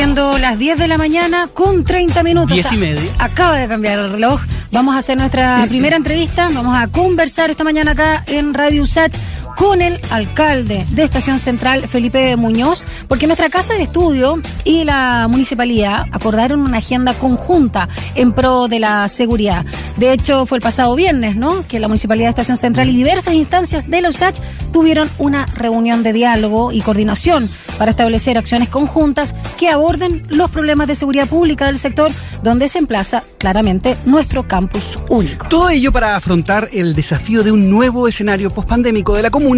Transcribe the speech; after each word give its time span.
Siendo 0.00 0.38
las 0.38 0.58
10 0.58 0.78
de 0.78 0.88
la 0.88 0.96
mañana 0.96 1.50
con 1.52 1.84
30 1.84 2.22
minutos. 2.22 2.54
10 2.54 2.72
y 2.72 2.76
media. 2.78 3.12
Acaba 3.18 3.58
de 3.58 3.68
cambiar 3.68 3.98
el 3.98 4.10
reloj. 4.12 4.40
Vamos 4.72 4.94
a 4.94 4.98
hacer 5.00 5.18
nuestra 5.18 5.66
primera 5.68 5.94
entrevista. 5.94 6.48
Vamos 6.54 6.74
a 6.74 6.88
conversar 6.88 7.50
esta 7.50 7.64
mañana 7.64 7.90
acá 7.90 8.24
en 8.26 8.54
Radio 8.54 8.84
USACH 8.84 9.14
con 9.60 9.82
el 9.82 10.00
alcalde 10.08 10.86
de 10.90 11.02
Estación 11.02 11.38
Central, 11.38 11.86
Felipe 11.86 12.34
Muñoz, 12.36 12.82
porque 13.08 13.26
nuestra 13.26 13.50
casa 13.50 13.74
de 13.74 13.82
estudio 13.82 14.40
y 14.64 14.84
la 14.84 15.28
municipalidad 15.28 16.06
acordaron 16.12 16.62
una 16.62 16.78
agenda 16.78 17.12
conjunta 17.12 17.86
en 18.14 18.32
pro 18.32 18.68
de 18.68 18.80
la 18.80 19.06
seguridad. 19.10 19.66
De 19.98 20.14
hecho, 20.14 20.46
fue 20.46 20.56
el 20.56 20.62
pasado 20.62 20.94
viernes, 20.94 21.36
¿no? 21.36 21.66
Que 21.68 21.78
la 21.78 21.88
municipalidad 21.88 22.28
de 22.28 22.30
Estación 22.30 22.56
Central 22.56 22.88
y 22.88 22.96
diversas 22.96 23.34
instancias 23.34 23.90
de 23.90 24.00
la 24.00 24.08
USACH 24.08 24.38
tuvieron 24.72 25.10
una 25.18 25.44
reunión 25.44 26.02
de 26.02 26.14
diálogo 26.14 26.72
y 26.72 26.80
coordinación 26.80 27.46
para 27.76 27.90
establecer 27.90 28.38
acciones 28.38 28.70
conjuntas 28.70 29.34
que 29.58 29.68
aborden 29.68 30.26
los 30.30 30.50
problemas 30.50 30.86
de 30.86 30.94
seguridad 30.94 31.28
pública 31.28 31.66
del 31.66 31.78
sector 31.78 32.10
donde 32.42 32.68
se 32.68 32.78
emplaza 32.78 33.24
claramente 33.36 33.98
nuestro 34.06 34.48
campus 34.48 34.98
único. 35.10 35.48
Todo 35.48 35.68
ello 35.68 35.92
para 35.92 36.16
afrontar 36.16 36.70
el 36.72 36.94
desafío 36.94 37.42
de 37.42 37.52
un 37.52 37.70
nuevo 37.70 38.08
escenario 38.08 38.50
pospandémico 38.50 39.14
de 39.14 39.22
la 39.22 39.30
comuna 39.30 39.49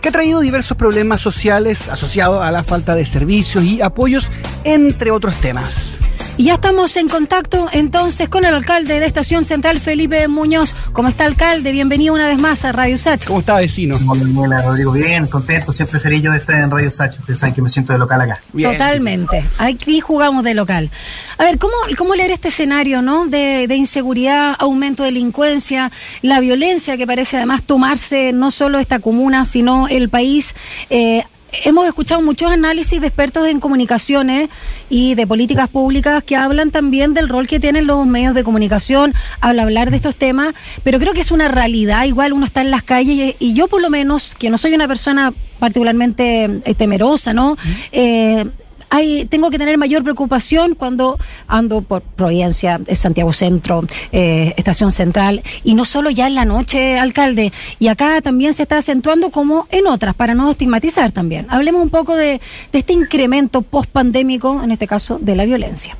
que 0.00 0.08
ha 0.08 0.12
traído 0.12 0.40
diversos 0.40 0.76
problemas 0.76 1.20
sociales 1.20 1.88
asociados 1.88 2.42
a 2.42 2.50
la 2.50 2.64
falta 2.64 2.94
de 2.94 3.06
servicios 3.06 3.64
y 3.64 3.80
apoyos, 3.80 4.28
entre 4.64 5.10
otros 5.10 5.34
temas. 5.36 5.98
Y 6.40 6.44
ya 6.44 6.54
estamos 6.54 6.96
en 6.96 7.06
contacto 7.06 7.68
entonces 7.70 8.30
con 8.30 8.46
el 8.46 8.54
alcalde 8.54 8.98
de 8.98 9.04
Estación 9.04 9.44
Central, 9.44 9.78
Felipe 9.78 10.26
Muñoz. 10.26 10.74
¿Cómo 10.94 11.08
está, 11.08 11.26
alcalde? 11.26 11.70
Bienvenido 11.70 12.14
una 12.14 12.28
vez 12.28 12.38
más 12.40 12.64
a 12.64 12.72
Radio 12.72 12.96
Sach. 12.96 13.26
¿Cómo 13.26 13.40
está, 13.40 13.58
vecino? 13.58 13.98
Hola, 14.38 14.62
Rodrigo. 14.62 14.90
Bien, 14.92 15.26
contento. 15.26 15.70
Siempre 15.70 16.00
feliz 16.00 16.22
yo 16.22 16.32
de 16.32 16.38
estar 16.38 16.54
en 16.54 16.70
Radio 16.70 16.90
Sach. 16.90 17.14
Ustedes 17.18 17.40
saben 17.40 17.54
que 17.54 17.60
me 17.60 17.68
siento 17.68 17.92
de 17.92 17.98
local 17.98 18.22
acá. 18.22 18.40
Bien. 18.54 18.72
Totalmente. 18.72 19.44
Aquí 19.58 20.00
jugamos 20.00 20.42
de 20.42 20.54
local. 20.54 20.88
A 21.36 21.44
ver, 21.44 21.58
¿cómo, 21.58 21.74
cómo 21.98 22.14
leer 22.14 22.30
este 22.30 22.48
escenario, 22.48 23.02
no? 23.02 23.26
De, 23.26 23.66
de 23.68 23.76
inseguridad, 23.76 24.56
aumento 24.58 25.02
de 25.02 25.10
delincuencia, 25.10 25.92
la 26.22 26.40
violencia 26.40 26.96
que 26.96 27.06
parece 27.06 27.36
además 27.36 27.64
tomarse 27.64 28.32
no 28.32 28.50
solo 28.50 28.78
esta 28.78 29.00
comuna, 29.00 29.44
sino 29.44 29.88
el 29.88 30.08
país. 30.08 30.54
Eh, 30.88 31.22
hemos 31.64 31.86
escuchado 31.86 32.22
muchos 32.22 32.50
análisis 32.50 33.00
de 33.00 33.06
expertos 33.06 33.46
en 33.48 33.60
comunicaciones 33.60 34.50
y 34.88 35.14
de 35.14 35.26
políticas 35.26 35.68
públicas 35.68 36.22
que 36.24 36.36
hablan 36.36 36.70
también 36.70 37.14
del 37.14 37.28
rol 37.28 37.46
que 37.46 37.60
tienen 37.60 37.86
los 37.86 38.06
medios 38.06 38.34
de 38.34 38.44
comunicación 38.44 39.14
al 39.40 39.58
hablar 39.60 39.90
de 39.90 39.96
estos 39.96 40.16
temas, 40.16 40.54
pero 40.82 40.98
creo 40.98 41.12
que 41.12 41.20
es 41.20 41.30
una 41.30 41.48
realidad, 41.48 42.04
igual 42.04 42.32
uno 42.32 42.46
está 42.46 42.60
en 42.60 42.70
las 42.70 42.82
calles 42.82 43.36
y, 43.38 43.54
yo 43.54 43.68
por 43.68 43.80
lo 43.82 43.90
menos, 43.90 44.34
que 44.34 44.50
no 44.50 44.58
soy 44.58 44.74
una 44.74 44.88
persona 44.88 45.32
particularmente 45.58 46.44
eh, 46.64 46.74
temerosa, 46.74 47.32
¿no? 47.32 47.56
Eh, 47.92 48.46
hay, 48.90 49.24
tengo 49.26 49.50
que 49.50 49.58
tener 49.58 49.78
mayor 49.78 50.02
preocupación 50.02 50.74
cuando 50.74 51.18
ando 51.46 51.80
por 51.82 52.02
Providencia, 52.02 52.80
Santiago 52.94 53.32
Centro, 53.32 53.84
eh, 54.12 54.52
Estación 54.56 54.92
Central, 54.92 55.42
y 55.62 55.74
no 55.74 55.84
solo 55.84 56.10
ya 56.10 56.26
en 56.26 56.34
la 56.34 56.44
noche, 56.44 56.98
alcalde, 56.98 57.52
y 57.78 57.86
acá 57.86 58.20
también 58.20 58.52
se 58.52 58.64
está 58.64 58.78
acentuando 58.78 59.30
como 59.30 59.66
en 59.70 59.86
otras, 59.86 60.14
para 60.14 60.34
no 60.34 60.50
estigmatizar 60.50 61.12
también. 61.12 61.46
Hablemos 61.48 61.82
un 61.82 61.90
poco 61.90 62.16
de, 62.16 62.40
este 62.72 62.92
incremento 62.92 63.62
post-pandémico, 63.62 64.60
en 64.62 64.72
este 64.72 64.86
caso, 64.86 65.18
de 65.20 65.36
la 65.36 65.44
violencia. 65.44 65.96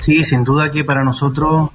Sí, 0.00 0.24
sin 0.24 0.42
duda 0.42 0.70
que 0.72 0.82
para 0.82 1.04
nosotros, 1.04 1.70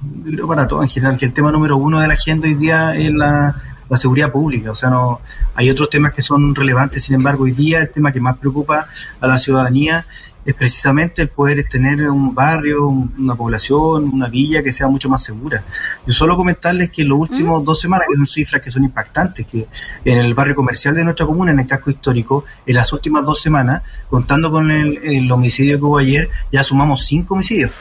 para 0.46 0.68
todos 0.68 0.82
en 0.82 0.88
general, 0.90 1.18
que 1.18 1.24
el 1.24 1.32
tema 1.32 1.50
número 1.50 1.78
uno 1.78 2.00
de 2.00 2.06
la 2.06 2.14
agenda 2.14 2.46
hoy 2.46 2.54
día 2.54 2.94
es 2.94 3.12
la, 3.12 3.56
la 3.88 3.96
seguridad 3.96 4.30
pública. 4.30 4.70
O 4.70 4.74
sea, 4.74 4.90
no 4.90 5.20
hay 5.54 5.70
otros 5.70 5.90
temas 5.90 6.12
que 6.12 6.22
son 6.22 6.54
relevantes, 6.54 7.04
sin 7.04 7.16
embargo, 7.16 7.44
hoy 7.44 7.52
día 7.52 7.80
el 7.80 7.90
tema 7.90 8.12
que 8.12 8.20
más 8.20 8.36
preocupa 8.36 8.86
a 9.20 9.26
la 9.26 9.38
ciudadanía 9.38 10.06
es 10.44 10.54
precisamente 10.54 11.22
el 11.22 11.28
poder 11.28 11.64
tener 11.64 12.08
un 12.08 12.34
barrio, 12.34 12.88
una 12.88 13.34
población, 13.34 14.10
una 14.12 14.28
villa 14.28 14.62
que 14.62 14.72
sea 14.72 14.88
mucho 14.88 15.08
más 15.08 15.22
segura. 15.22 15.62
Yo 16.06 16.12
solo 16.12 16.36
comentarles 16.36 16.90
que 16.90 17.02
en 17.02 17.08
los 17.10 17.18
últimos 17.18 17.64
dos 17.64 17.80
semanas, 17.80 18.06
que 18.08 18.16
son 18.16 18.26
cifras 18.26 18.62
que 18.62 18.70
son 18.70 18.84
impactantes, 18.84 19.46
que 19.46 19.66
en 20.04 20.18
el 20.18 20.32
barrio 20.34 20.54
comercial 20.54 20.94
de 20.94 21.04
nuestra 21.04 21.26
comuna, 21.26 21.52
en 21.52 21.60
el 21.60 21.66
casco 21.66 21.90
histórico, 21.90 22.44
en 22.64 22.74
las 22.74 22.92
últimas 22.92 23.24
dos 23.24 23.40
semanas, 23.40 23.82
contando 24.08 24.50
con 24.50 24.70
el, 24.70 25.30
homicidio 25.30 25.78
que 25.78 25.84
hubo 25.84 25.98
ayer, 25.98 26.28
ya 26.50 26.62
sumamos 26.62 27.04
cinco 27.04 27.34
homicidios. 27.34 27.72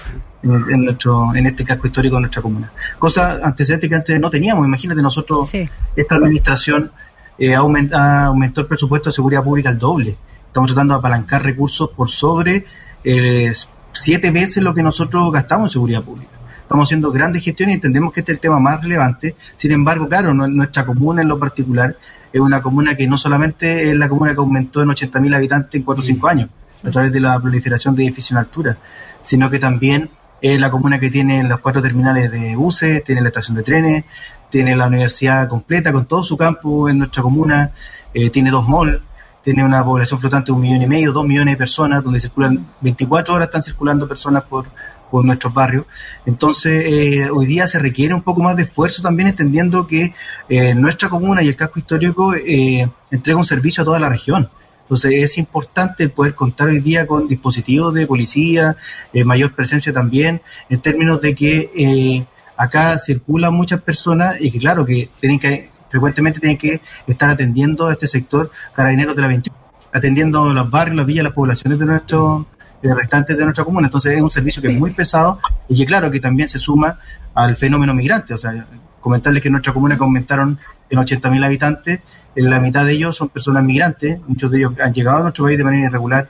En, 0.41 0.85
nuestro 0.85 1.35
en 1.35 1.47
este 1.47 1.65
casco 1.65 1.87
histórico 1.87 2.15
de 2.15 2.21
nuestra 2.21 2.41
comuna. 2.41 2.71
Cosa 2.97 3.41
antecedente 3.43 3.89
que 3.89 3.95
antes 3.95 4.21
no 4.21 4.29
teníamos. 4.29 4.65
Imagínate, 4.65 5.01
nosotros, 5.01 5.51
esta 5.53 6.15
administración 6.15 6.91
eh, 7.37 7.53
aumentó 7.55 8.61
el 8.61 8.67
presupuesto 8.67 9.09
de 9.09 9.13
seguridad 9.13 9.43
pública 9.43 9.67
al 9.67 9.77
doble 9.77 10.15
Estamos 10.49 10.71
tratando 10.71 10.95
de 10.95 10.97
apalancar 10.97 11.43
recursos 11.43 11.91
por 11.91 12.09
sobre 12.09 12.65
eh, 13.03 13.53
siete 13.93 14.31
veces 14.31 14.63
lo 14.63 14.73
que 14.73 14.81
nosotros 14.81 15.31
gastamos 15.31 15.69
en 15.69 15.73
seguridad 15.73 16.01
pública. 16.01 16.31
Estamos 16.63 16.87
haciendo 16.87 17.11
grandes 17.11 17.43
gestiones 17.43 17.73
y 17.73 17.75
entendemos 17.75 18.11
que 18.11 18.21
este 18.21 18.31
es 18.31 18.37
el 18.39 18.41
tema 18.41 18.59
más 18.59 18.81
relevante. 18.81 19.35
Sin 19.55 19.71
embargo, 19.71 20.09
claro, 20.09 20.33
nuestra 20.33 20.87
comuna 20.87 21.21
en 21.21 21.27
lo 21.27 21.37
particular 21.37 21.95
es 22.33 22.41
una 22.41 22.63
comuna 22.63 22.95
que 22.95 23.07
no 23.07 23.15
solamente 23.15 23.91
es 23.91 23.95
la 23.95 24.09
comuna 24.09 24.33
que 24.33 24.39
aumentó 24.39 24.81
en 24.81 24.89
80.000 24.89 25.35
habitantes 25.35 25.75
en 25.75 25.83
4 25.83 26.01
o 26.01 26.03
5 26.03 26.27
años, 26.27 26.49
a 26.83 26.89
través 26.89 27.13
de 27.13 27.19
la 27.19 27.39
proliferación 27.39 27.95
de 27.95 28.05
edificios 28.05 28.31
en 28.31 28.37
altura, 28.37 28.77
sino 29.21 29.51
que 29.51 29.59
también 29.59 30.09
es 30.41 30.59
la 30.59 30.71
comuna 30.71 30.99
que 30.99 31.11
tiene 31.11 31.43
los 31.43 31.59
cuatro 31.59 31.79
terminales 31.79 32.31
de 32.31 32.55
buses, 32.55 33.03
tiene 33.03 33.21
la 33.21 33.27
estación 33.27 33.55
de 33.57 33.63
trenes, 33.63 34.05
tiene 34.49 34.75
la 34.75 34.87
universidad 34.87 35.47
completa 35.47 35.91
con 35.91 36.05
todo 36.05 36.23
su 36.23 36.35
campo 36.37 36.89
en 36.89 36.97
nuestra 36.97 37.21
comuna, 37.21 37.71
eh, 38.13 38.29
tiene 38.31 38.49
dos 38.49 38.67
malls, 38.67 38.99
tiene 39.43 39.63
una 39.63 39.83
población 39.83 40.19
flotante 40.19 40.47
de 40.47 40.51
un 40.53 40.61
millón 40.61 40.81
y 40.81 40.87
medio, 40.87 41.11
dos 41.11 41.25
millones 41.25 41.53
de 41.53 41.57
personas, 41.57 42.03
donde 42.03 42.19
circulan 42.19 42.67
24 42.81 43.35
horas 43.35 43.47
están 43.47 43.63
circulando 43.63 44.07
personas 44.07 44.43
por, 44.43 44.65
por 45.09 45.25
nuestros 45.25 45.53
barrios. 45.53 45.85
Entonces, 46.25 46.83
eh, 46.85 47.29
hoy 47.29 47.45
día 47.45 47.67
se 47.67 47.79
requiere 47.79 48.13
un 48.13 48.21
poco 48.21 48.41
más 48.41 48.55
de 48.55 48.63
esfuerzo 48.63 49.01
también 49.01 49.29
entendiendo 49.29 49.87
que 49.87 50.13
eh, 50.47 50.73
nuestra 50.75 51.09
comuna 51.09 51.41
y 51.41 51.47
el 51.47 51.55
casco 51.55 51.79
histórico 51.79 52.33
eh, 52.35 52.89
entrega 53.11 53.37
un 53.37 53.45
servicio 53.45 53.81
a 53.81 53.85
toda 53.85 53.99
la 53.99 54.09
región. 54.09 54.49
Entonces, 54.83 55.11
es 55.15 55.37
importante 55.37 56.09
poder 56.09 56.33
contar 56.33 56.69
hoy 56.69 56.79
día 56.79 57.05
con 57.05 57.27
dispositivos 57.27 57.93
de 57.93 58.07
policía, 58.07 58.75
mayor 59.23 59.53
presencia 59.53 59.93
también, 59.93 60.41
en 60.67 60.79
términos 60.81 61.21
de 61.21 61.35
que 61.35 62.25
acá 62.57 62.97
circulan 62.97 63.53
muchas 63.53 63.83
personas 63.83 64.37
y 64.39 64.49
que, 64.49 64.57
claro, 64.57 64.83
que 64.83 65.09
tienen 65.19 65.37
que 65.37 65.69
frecuentemente 65.89 66.39
tienen 66.39 66.57
que 66.57 66.81
estar 67.07 67.29
atendiendo 67.29 67.87
a 67.87 67.93
este 67.93 68.07
sector 68.07 68.51
carabineros 68.73 69.15
de 69.15 69.21
la 69.21 69.27
21, 69.27 69.57
atendiendo 69.91 70.49
los 70.53 70.69
barrios, 70.69 70.97
las 70.97 71.05
villas, 71.05 71.23
las 71.23 71.33
poblaciones 71.33 71.79
de 71.79 71.85
nuestro 71.85 72.47
de 72.81 72.93
restantes 72.93 73.37
de 73.37 73.43
nuestra 73.43 73.63
comuna. 73.63 73.87
Entonces 73.87 74.15
es 74.15 74.21
un 74.21 74.31
servicio 74.31 74.61
que 74.61 74.69
es 74.69 74.79
muy 74.79 74.91
pesado 74.91 75.39
y 75.67 75.75
que 75.75 75.85
claro 75.85 76.09
que 76.09 76.19
también 76.19 76.47
se 76.47 76.59
suma 76.59 76.99
al 77.33 77.55
fenómeno 77.57 77.93
migrante. 77.93 78.33
O 78.33 78.37
sea, 78.37 78.65
comentarles 78.99 79.41
que 79.41 79.49
en 79.49 79.53
nuestra 79.53 79.73
comuna 79.73 79.97
que 79.97 80.03
aumentaron 80.03 80.59
en 80.89 80.99
80.000 80.99 81.45
habitantes, 81.45 81.99
en 82.35 82.49
la 82.49 82.59
mitad 82.59 82.85
de 82.85 82.93
ellos 82.93 83.15
son 83.15 83.29
personas 83.29 83.63
migrantes, 83.63 84.19
muchos 84.27 84.49
de 84.51 84.59
ellos 84.59 84.73
han 84.81 84.93
llegado 84.93 85.19
a 85.19 85.21
nuestro 85.23 85.45
país 85.45 85.57
de 85.57 85.63
manera 85.63 85.87
irregular, 85.87 86.29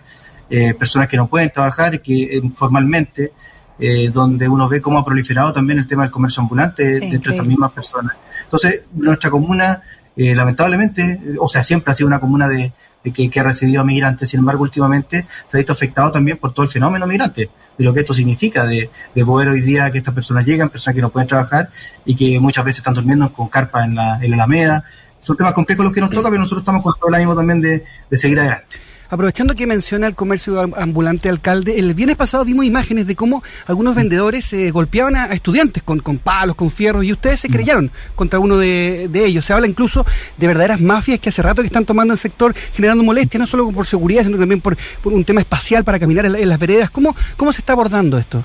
eh, 0.49 0.73
personas 0.73 1.07
que 1.07 1.17
no 1.17 1.27
pueden 1.27 1.49
trabajar, 1.51 2.01
que 2.01 2.37
eh, 2.37 2.41
formalmente, 2.55 3.31
eh, 3.79 4.09
donde 4.09 4.47
uno 4.47 4.67
ve 4.67 4.81
cómo 4.81 4.99
ha 4.99 5.05
proliferado 5.05 5.53
también 5.53 5.79
el 5.79 5.87
tema 5.87 6.03
del 6.03 6.11
comercio 6.11 6.41
ambulante 6.41 6.99
dentro 6.99 7.31
de 7.31 7.37
estas 7.37 7.47
mismas 7.47 7.71
personas. 7.71 8.15
Entonces, 8.43 8.81
nuestra 8.93 9.29
comuna, 9.29 9.81
eh, 10.17 10.35
lamentablemente, 10.35 11.19
o 11.39 11.47
sea, 11.47 11.63
siempre 11.63 11.91
ha 11.91 11.93
sido 11.93 12.07
una 12.07 12.19
comuna 12.19 12.49
de, 12.49 12.73
que, 13.13 13.39
ha 13.39 13.43
recibido 13.43 13.81
a 13.81 13.85
migrantes, 13.85 14.29
sin 14.29 14.41
embargo, 14.41 14.63
últimamente 14.63 15.25
se 15.47 15.55
ha 15.55 15.59
visto 15.59 15.71
afectado 15.71 16.11
también 16.11 16.37
por 16.37 16.53
todo 16.53 16.65
el 16.65 16.71
fenómeno 16.71 17.07
migrante, 17.07 17.49
de 17.77 17.85
lo 17.85 17.93
que 17.93 18.01
esto 18.01 18.13
significa, 18.13 18.65
de, 18.65 18.89
poder 19.25 19.49
hoy 19.49 19.61
día 19.61 19.89
que 19.91 19.99
estas 19.99 20.13
personas 20.13 20.45
llegan, 20.45 20.69
personas 20.69 20.95
que 20.95 21.01
no 21.01 21.09
pueden 21.09 21.27
trabajar 21.27 21.69
y 22.05 22.15
que 22.15 22.39
muchas 22.39 22.65
veces 22.65 22.79
están 22.79 22.95
durmiendo 22.95 23.31
con 23.31 23.47
carpa 23.47 23.85
en 23.85 23.95
la, 23.95 24.19
en 24.21 24.31
la 24.31 24.37
Alameda. 24.37 24.83
Son 25.21 25.37
temas 25.37 25.53
complejos 25.53 25.85
los 25.85 25.93
que 25.93 26.01
nos 26.01 26.09
toca, 26.09 26.29
pero 26.29 26.41
nosotros 26.41 26.63
estamos 26.63 26.83
con 26.83 26.93
todo 26.99 27.07
el 27.07 27.15
ánimo 27.15 27.35
también 27.35 27.61
de, 27.61 27.85
de 28.09 28.17
seguir 28.17 28.39
adelante. 28.39 28.88
Aprovechando 29.11 29.55
que 29.55 29.65
menciona 29.65 30.05
el 30.05 30.13
comercio 30.13 30.61
ambulante 30.61 31.29
alcalde, 31.29 31.79
el 31.79 31.95
viernes 31.95 32.15
pasado 32.15 32.45
vimos 32.45 32.65
imágenes 32.65 33.07
de 33.07 33.15
cómo 33.15 33.41
algunos 33.65 33.95
vendedores 33.95 34.45
se 34.45 34.69
golpeaban 34.69 35.15
a, 35.15 35.25
estudiantes 35.27 35.81
con, 35.81 35.99
con, 35.99 36.19
palos, 36.19 36.55
con 36.55 36.69
fierros, 36.69 37.03
y 37.03 37.11
ustedes 37.11 37.39
se 37.39 37.49
creyeron 37.49 37.89
contra 38.15 38.37
uno 38.37 38.57
de, 38.57 39.09
ellos. 39.13 39.45
Se 39.45 39.53
habla 39.53 39.67
incluso 39.67 40.05
de 40.37 40.47
verdaderas 40.47 40.79
mafias 40.79 41.19
que 41.19 41.29
hace 41.29 41.41
rato 41.41 41.61
que 41.61 41.67
están 41.67 41.85
tomando 41.85 42.13
el 42.13 42.19
sector, 42.19 42.53
generando 42.73 43.03
molestias, 43.03 43.39
no 43.39 43.47
solo 43.47 43.71
por 43.71 43.87
seguridad, 43.87 44.23
sino 44.23 44.37
también 44.37 44.61
por, 44.61 44.77
un 45.05 45.23
tema 45.23 45.41
espacial 45.41 45.83
para 45.83 45.99
caminar 45.99 46.25
en, 46.25 46.49
las 46.49 46.59
veredas. 46.59 46.91
¿Cómo, 46.91 47.15
¿Cómo 47.35 47.51
se 47.51 47.61
está 47.61 47.73
abordando 47.73 48.17
esto 48.17 48.43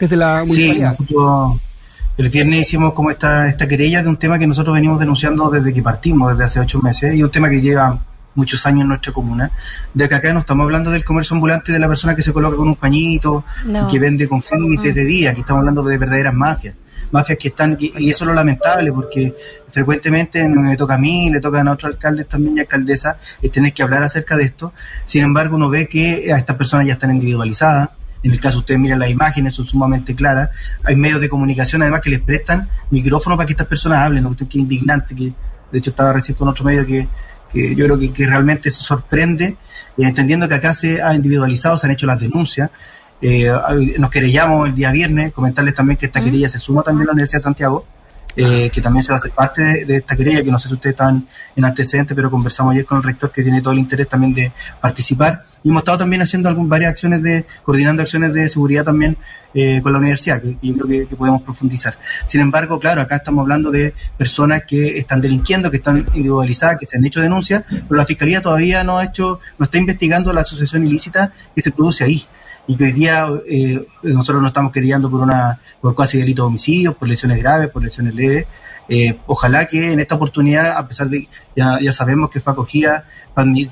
desde 0.00 0.16
la 0.16 0.44
municipalidad? 0.46 0.94
Sí, 0.96 1.02
nosotros 1.02 1.60
el 2.16 2.30
viernes 2.30 2.62
hicimos 2.62 2.94
como 2.94 3.10
esta, 3.10 3.46
esta 3.46 3.68
querella 3.68 4.02
de 4.02 4.08
un 4.08 4.16
tema 4.16 4.38
que 4.38 4.46
nosotros 4.46 4.74
venimos 4.74 4.98
denunciando 4.98 5.50
desde 5.50 5.72
que 5.72 5.82
partimos, 5.82 6.32
desde 6.32 6.44
hace 6.44 6.60
ocho 6.60 6.80
meses, 6.80 7.14
y 7.14 7.22
un 7.22 7.30
tema 7.30 7.48
que 7.50 7.60
lleva 7.60 8.00
muchos 8.38 8.64
años 8.66 8.82
en 8.82 8.88
nuestra 8.88 9.12
comuna, 9.12 9.50
de 9.92 10.08
que 10.08 10.14
acá 10.14 10.32
no 10.32 10.38
estamos 10.38 10.64
hablando 10.64 10.90
del 10.92 11.04
comercio 11.04 11.34
ambulante 11.34 11.72
de 11.72 11.78
la 11.78 11.88
persona 11.88 12.14
que 12.14 12.22
se 12.22 12.32
coloca 12.32 12.56
con 12.56 12.68
un 12.68 12.76
pañito 12.76 13.44
que 13.90 13.98
vende 13.98 14.28
confites 14.28 14.94
de 14.94 15.04
día, 15.04 15.30
aquí 15.30 15.40
estamos 15.40 15.60
hablando 15.60 15.82
de 15.82 15.98
verdaderas 15.98 16.34
mafias 16.34 16.74
mafias 17.10 17.38
que 17.38 17.48
están, 17.48 17.76
y 17.78 18.10
eso 18.10 18.24
es 18.24 18.28
lo 18.28 18.34
lamentable, 18.34 18.92
porque 18.92 19.34
frecuentemente 19.70 20.46
me 20.46 20.76
toca 20.76 20.94
a 20.94 20.98
mí, 20.98 21.30
le 21.30 21.40
tocan 21.40 21.68
a 21.68 21.72
otros 21.72 21.94
alcaldes 21.94 22.28
también 22.28 22.58
y 22.58 22.60
alcaldesas, 22.60 23.16
es 23.40 23.50
tener 23.50 23.72
que 23.72 23.82
hablar 23.82 24.02
acerca 24.02 24.36
de 24.36 24.44
esto. 24.44 24.72
Sin 25.06 25.22
embargo, 25.24 25.56
uno 25.56 25.68
ve 25.68 25.88
que 25.88 26.32
a 26.32 26.36
estas 26.36 26.56
personas 26.56 26.86
ya 26.86 26.94
están 26.94 27.10
individualizadas, 27.10 27.90
En 28.20 28.32
el 28.32 28.40
caso 28.40 28.56
de 28.56 28.60
ustedes 28.60 28.80
miren 28.80 28.98
las 28.98 29.10
imágenes, 29.10 29.54
son 29.54 29.64
sumamente 29.64 30.12
claras. 30.12 30.50
Hay 30.82 30.96
medios 30.96 31.20
de 31.20 31.28
comunicación 31.28 31.82
además 31.82 32.00
que 32.00 32.10
les 32.10 32.20
prestan 32.20 32.68
micrófonos 32.90 33.36
para 33.36 33.46
que 33.46 33.52
estas 33.52 33.68
personas 33.68 34.00
hablen, 34.02 34.24
¿no? 34.24 34.36
que 34.36 34.58
indignante, 34.58 35.14
que 35.14 35.32
de 35.70 35.78
hecho 35.78 35.90
estaba 35.90 36.12
recién 36.12 36.36
con 36.36 36.48
otro 36.48 36.64
medio 36.64 36.84
que, 36.84 37.06
yo 37.54 37.84
creo 37.84 37.98
que, 38.12 38.26
realmente 38.26 38.70
se 38.70 38.82
sorprende, 38.82 39.44
eh, 39.46 39.56
entendiendo 39.98 40.48
que 40.48 40.54
acá 40.54 40.74
se 40.74 41.02
ha 41.02 41.14
individualizado, 41.14 41.76
se 41.76 41.86
han 41.86 41.92
hecho 41.92 42.06
las 42.06 42.20
denuncias. 42.20 42.70
Eh, 43.20 43.50
nos 43.98 44.10
querellamos 44.10 44.68
el 44.68 44.74
día 44.74 44.92
viernes, 44.92 45.32
comentarles 45.32 45.74
también 45.74 45.96
que 45.96 46.06
esta 46.06 46.22
querella 46.22 46.48
se 46.48 46.58
suma 46.58 46.82
también 46.82 47.02
a 47.02 47.06
la 47.06 47.12
Universidad 47.12 47.40
de 47.40 47.44
Santiago, 47.44 47.84
eh, 48.40 48.70
que 48.70 48.80
también 48.80 49.02
se 49.02 49.10
va 49.10 49.16
a 49.16 49.18
hacer 49.18 49.32
parte 49.32 49.84
de, 49.84 49.96
esta 49.96 50.14
querella, 50.14 50.44
que 50.44 50.50
no 50.52 50.60
sé 50.60 50.68
si 50.68 50.74
ustedes 50.74 50.92
están 50.92 51.26
en 51.56 51.64
antecedentes, 51.64 52.14
pero 52.14 52.30
conversamos 52.30 52.72
ayer 52.72 52.84
con 52.84 52.98
el 52.98 53.02
rector 53.02 53.32
que 53.32 53.42
tiene 53.42 53.60
todo 53.60 53.72
el 53.72 53.80
interés 53.80 54.08
también 54.08 54.32
de 54.32 54.52
participar. 54.80 55.44
Y 55.64 55.70
hemos 55.70 55.80
estado 55.80 55.98
también 55.98 56.22
haciendo 56.22 56.48
algún, 56.48 56.68
varias 56.68 56.92
acciones 56.92 57.20
de, 57.20 57.46
coordinando 57.64 58.00
acciones 58.00 58.32
de 58.32 58.48
seguridad 58.48 58.84
también 58.84 59.16
eh, 59.54 59.80
con 59.82 59.90
la 59.90 59.98
universidad, 59.98 60.40
que, 60.40 60.56
yo 60.62 60.76
creo 60.76 61.08
que, 61.08 61.16
podemos 61.16 61.42
profundizar. 61.42 61.98
Sin 62.26 62.40
embargo, 62.40 62.78
claro, 62.78 63.02
acá 63.02 63.16
estamos 63.16 63.42
hablando 63.42 63.72
de 63.72 63.92
personas 64.16 64.62
que 64.68 64.98
están 64.98 65.20
delinquiendo, 65.20 65.68
que 65.68 65.78
están 65.78 66.06
individualizadas, 66.14 66.78
que 66.78 66.86
se 66.86 66.96
han 66.96 67.04
hecho 67.04 67.20
denuncias, 67.20 67.64
pero 67.68 67.96
la 67.96 68.06
Fiscalía 68.06 68.40
todavía 68.40 68.84
no 68.84 68.98
ha 68.98 69.04
hecho, 69.04 69.40
no 69.58 69.64
está 69.64 69.78
investigando 69.78 70.32
la 70.32 70.42
asociación 70.42 70.86
ilícita 70.86 71.32
que 71.56 71.60
se 71.60 71.72
produce 71.72 72.04
ahí 72.04 72.24
y 72.68 72.76
que 72.76 72.84
hoy 72.84 72.92
día 72.92 73.26
eh, 73.48 73.84
nosotros 74.02 74.42
nos 74.42 74.50
estamos 74.50 74.70
queriendo 74.70 75.10
por 75.10 75.20
una 75.20 75.58
por 75.80 75.96
casi 75.96 76.18
delito 76.18 76.42
de 76.42 76.48
homicidio, 76.48 76.92
por 76.92 77.08
lesiones 77.08 77.38
graves, 77.38 77.70
por 77.70 77.82
lesiones 77.82 78.14
leves. 78.14 78.46
Eh, 78.90 79.18
ojalá 79.26 79.66
que 79.66 79.92
en 79.92 80.00
esta 80.00 80.14
oportunidad, 80.14 80.76
a 80.76 80.86
pesar 80.86 81.08
de 81.08 81.28
ya, 81.56 81.78
ya 81.80 81.92
sabemos 81.92 82.30
que 82.30 82.40
fue 82.40 82.52
acogida, 82.52 83.06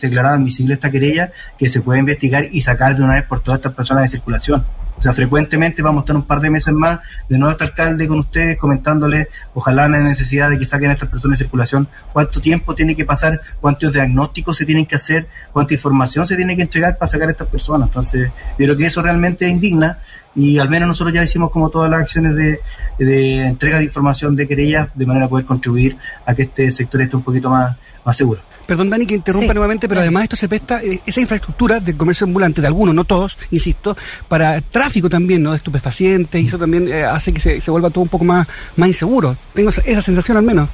declarada 0.00 0.37
admisible 0.37 0.75
esta 0.75 0.90
querella, 0.90 1.31
que 1.58 1.69
se 1.69 1.82
pueda 1.82 1.98
investigar 1.98 2.48
y 2.50 2.62
sacar 2.62 2.96
de 2.96 3.02
una 3.02 3.14
vez 3.14 3.26
por 3.26 3.40
todas 3.40 3.58
estas 3.58 3.75
personas 3.75 4.04
de 4.04 4.08
circulación. 4.08 4.64
O 4.98 5.02
sea, 5.02 5.12
frecuentemente 5.12 5.82
vamos 5.82 6.00
a 6.00 6.04
estar 6.04 6.16
un 6.16 6.22
par 6.22 6.40
de 6.40 6.50
meses 6.50 6.72
más 6.72 7.00
de 7.28 7.38
nuevo 7.38 7.52
este 7.52 7.64
alcalde 7.64 8.08
con 8.08 8.19
ustedes 8.19 8.58
comentándoles, 8.58 9.28
ojalá 9.54 9.88
la 9.88 9.98
necesidad 9.98 10.50
de 10.50 10.58
que 10.58 10.64
saquen 10.64 10.90
a 10.90 10.94
estas 10.94 11.08
personas 11.08 11.38
de 11.38 11.44
circulación, 11.44 11.88
cuánto 12.12 12.40
tiempo 12.40 12.75
tiene 12.75 12.96
que 12.96 13.04
pasar, 13.04 13.40
cuántos 13.60 13.93
diagnósticos 13.93 14.56
se 14.56 14.64
tienen 14.64 14.87
que 14.87 14.96
hacer, 14.96 15.26
cuánta 15.52 15.75
información 15.75 16.26
se 16.26 16.37
tiene 16.37 16.56
que 16.56 16.62
entregar 16.62 16.96
para 16.96 17.08
sacar 17.08 17.28
a 17.28 17.32
estas 17.32 17.48
personas. 17.48 17.88
Entonces, 17.88 18.31
yo 18.58 18.64
creo 18.64 18.76
que 18.76 18.87
eso 18.87 19.02
realmente 19.02 19.46
indigna 19.46 19.98
y 20.36 20.58
al 20.58 20.68
menos 20.68 20.88
nosotros 20.88 21.14
ya 21.14 21.24
hicimos 21.24 21.50
como 21.50 21.70
todas 21.70 21.90
las 21.90 22.00
acciones 22.00 22.36
de, 22.36 22.60
de 22.98 23.46
entrega 23.46 23.78
de 23.78 23.84
información 23.84 24.36
de 24.36 24.46
querellas 24.46 24.90
de 24.94 25.06
manera 25.06 25.26
a 25.26 25.28
poder 25.28 25.46
contribuir 25.46 25.96
a 26.24 26.34
que 26.34 26.42
este 26.42 26.70
sector 26.70 27.00
esté 27.02 27.16
un 27.16 27.22
poquito 27.22 27.50
más, 27.50 27.76
más 28.04 28.16
seguro. 28.16 28.40
Perdón, 28.66 28.90
Dani, 28.90 29.06
que 29.06 29.14
interrumpa 29.14 29.54
nuevamente, 29.54 29.88
pero 29.88 30.00
además 30.00 30.24
esto 30.24 30.36
se 30.36 30.48
presta, 30.48 30.82
eh, 30.82 31.00
esa 31.06 31.20
infraestructura 31.20 31.78
de 31.78 31.96
comercio 31.96 32.26
ambulante, 32.26 32.60
de 32.60 32.66
algunos, 32.66 32.94
no 32.94 33.04
todos, 33.04 33.38
insisto, 33.52 33.96
para 34.28 34.60
tráfico 34.60 35.08
también, 35.08 35.42
¿no? 35.42 35.52
De 35.52 35.58
estupefacientes, 35.58 36.42
y 36.42 36.46
eso 36.46 36.58
también 36.58 36.88
eh, 36.88 37.04
hace 37.04 37.32
que 37.32 37.60
se, 37.60 37.70
vuelva 37.70 37.90
todo 37.90 38.02
un 38.02 38.08
poco 38.08 38.24
más, 38.24 38.46
más 38.74 38.88
inseguro. 38.88 39.36
Tengo 39.54 39.70
esa, 39.70 40.02
sensación 40.02 40.36
al 40.36 40.42
menos. 40.42 40.68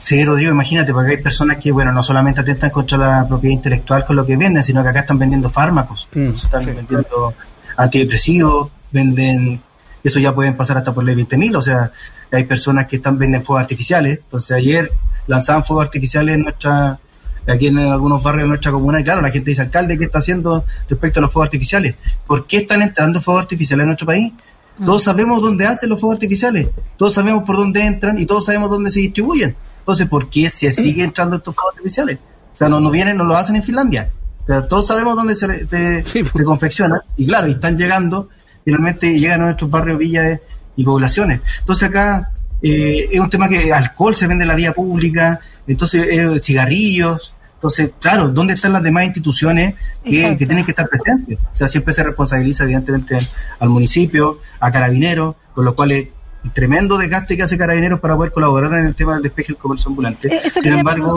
Sí, 0.00 0.24
Rodrigo, 0.24 0.50
imagínate, 0.50 0.92
porque 0.92 1.12
hay 1.12 1.22
personas 1.22 1.58
que, 1.58 1.70
bueno, 1.70 1.92
no 1.92 2.02
solamente 2.02 2.40
atentan 2.40 2.70
contra 2.70 2.98
la 2.98 3.28
propiedad 3.28 3.54
intelectual 3.54 4.04
con 4.04 4.16
lo 4.16 4.26
que 4.26 4.36
venden, 4.36 4.64
sino 4.64 4.82
que 4.82 4.88
acá 4.88 5.00
están 5.00 5.18
vendiendo 5.18 5.48
fármacos, 5.48 6.08
mm, 6.12 6.30
están 6.30 6.64
vendiendo 6.64 7.34
antidepresivos, 7.76 8.68
venden, 8.92 9.60
eso 10.04 10.20
ya 10.20 10.34
pueden 10.34 10.56
pasar 10.56 10.78
hasta 10.78 10.92
por 10.92 11.04
ley 11.04 11.14
20.000, 11.14 11.56
o 11.56 11.62
sea, 11.62 11.92
hay 12.30 12.44
personas 12.44 12.86
que 12.86 12.96
están 12.96 13.18
venden 13.18 13.42
fuegos 13.42 13.62
artificiales, 13.62 14.18
entonces 14.18 14.56
ayer 14.56 14.90
lanzaban 15.26 15.64
fuegos 15.64 15.84
artificiales 15.84 16.34
en 16.34 16.42
nuestra 16.42 16.98
aquí 17.46 17.66
en 17.66 17.78
algunos 17.78 18.22
barrios 18.22 18.44
de 18.44 18.48
nuestra 18.48 18.72
comuna, 18.72 19.00
y 19.00 19.04
claro, 19.04 19.20
la 19.20 19.30
gente 19.30 19.50
dice, 19.50 19.62
alcalde, 19.62 19.98
¿qué 19.98 20.04
está 20.04 20.18
haciendo 20.18 20.64
respecto 20.88 21.18
a 21.18 21.22
los 21.22 21.32
fuegos 21.32 21.48
artificiales? 21.48 21.96
¿Por 22.26 22.46
qué 22.46 22.58
están 22.58 22.82
entrando 22.82 23.20
fuegos 23.20 23.42
artificiales 23.42 23.82
en 23.82 23.88
nuestro 23.88 24.06
país? 24.06 24.32
Mm. 24.78 24.84
Todos 24.84 25.02
sabemos 25.02 25.42
dónde 25.42 25.66
hacen 25.66 25.88
los 25.88 26.00
fuegos 26.00 26.16
artificiales, 26.16 26.68
todos 26.96 27.14
sabemos 27.14 27.42
por 27.44 27.56
dónde 27.56 27.84
entran 27.84 28.18
y 28.18 28.26
todos 28.26 28.46
sabemos 28.46 28.70
dónde 28.70 28.90
se 28.90 29.00
distribuyen. 29.00 29.56
Entonces, 29.80 30.06
¿por 30.08 30.30
qué 30.30 30.48
se 30.48 30.72
sigue 30.72 31.02
entrando 31.02 31.36
estos 31.36 31.54
fuegos 31.54 31.74
artificiales? 31.74 32.18
O 32.52 32.56
sea, 32.56 32.68
no, 32.68 32.80
no 32.80 32.90
vienen, 32.90 33.16
no 33.16 33.24
lo 33.24 33.36
hacen 33.36 33.56
en 33.56 33.64
Finlandia. 33.64 34.10
O 34.44 34.46
sea, 34.46 34.68
todos 34.68 34.86
sabemos 34.86 35.16
dónde 35.16 35.34
se, 35.34 35.66
se, 35.68 36.04
se 36.04 36.44
confecciona 36.44 37.02
y 37.16 37.26
claro, 37.26 37.48
y 37.48 37.52
están 37.52 37.76
llegando, 37.76 38.28
finalmente 38.64 39.18
llegan 39.18 39.42
a 39.42 39.44
nuestros 39.46 39.70
barrios, 39.70 39.98
villas 39.98 40.40
y 40.76 40.84
poblaciones. 40.84 41.40
Entonces 41.60 41.88
acá 41.88 42.30
eh, 42.62 43.08
es 43.12 43.20
un 43.20 43.30
tema 43.30 43.48
que 43.48 43.72
alcohol 43.72 44.14
se 44.14 44.26
vende 44.26 44.44
en 44.44 44.48
la 44.48 44.54
vía 44.54 44.72
pública, 44.72 45.40
entonces 45.66 46.06
eh, 46.08 46.40
cigarrillos, 46.40 47.34
entonces, 47.62 47.92
claro, 48.00 48.28
¿dónde 48.28 48.54
están 48.54 48.72
las 48.72 48.82
demás 48.82 49.04
instituciones 49.04 49.76
que, 50.02 50.34
tienen 50.34 50.64
que 50.64 50.72
estar 50.72 50.88
presentes? 50.88 51.38
O 51.38 51.54
sea, 51.54 51.68
siempre 51.68 51.94
se 51.94 52.02
responsabiliza 52.02 52.64
evidentemente 52.64 53.16
al, 53.60 53.68
municipio, 53.68 54.40
a 54.58 54.72
carabineros, 54.72 55.36
con 55.54 55.64
lo 55.66 55.76
cual 55.76 55.92
es 55.92 56.08
un 56.42 56.50
tremendo 56.50 56.98
desgaste 56.98 57.36
que 57.36 57.44
hace 57.44 57.56
carabineros 57.56 58.00
para 58.00 58.16
poder 58.16 58.32
colaborar 58.32 58.80
en 58.80 58.86
el 58.86 58.96
tema 58.96 59.14
del 59.14 59.22
despeje 59.22 59.52
del 59.52 59.58
comercio 59.58 59.90
ambulante. 59.90 60.26
Eh, 60.26 60.40
eso 60.42 60.60
Sin 60.60 60.72
embargo, 60.72 61.16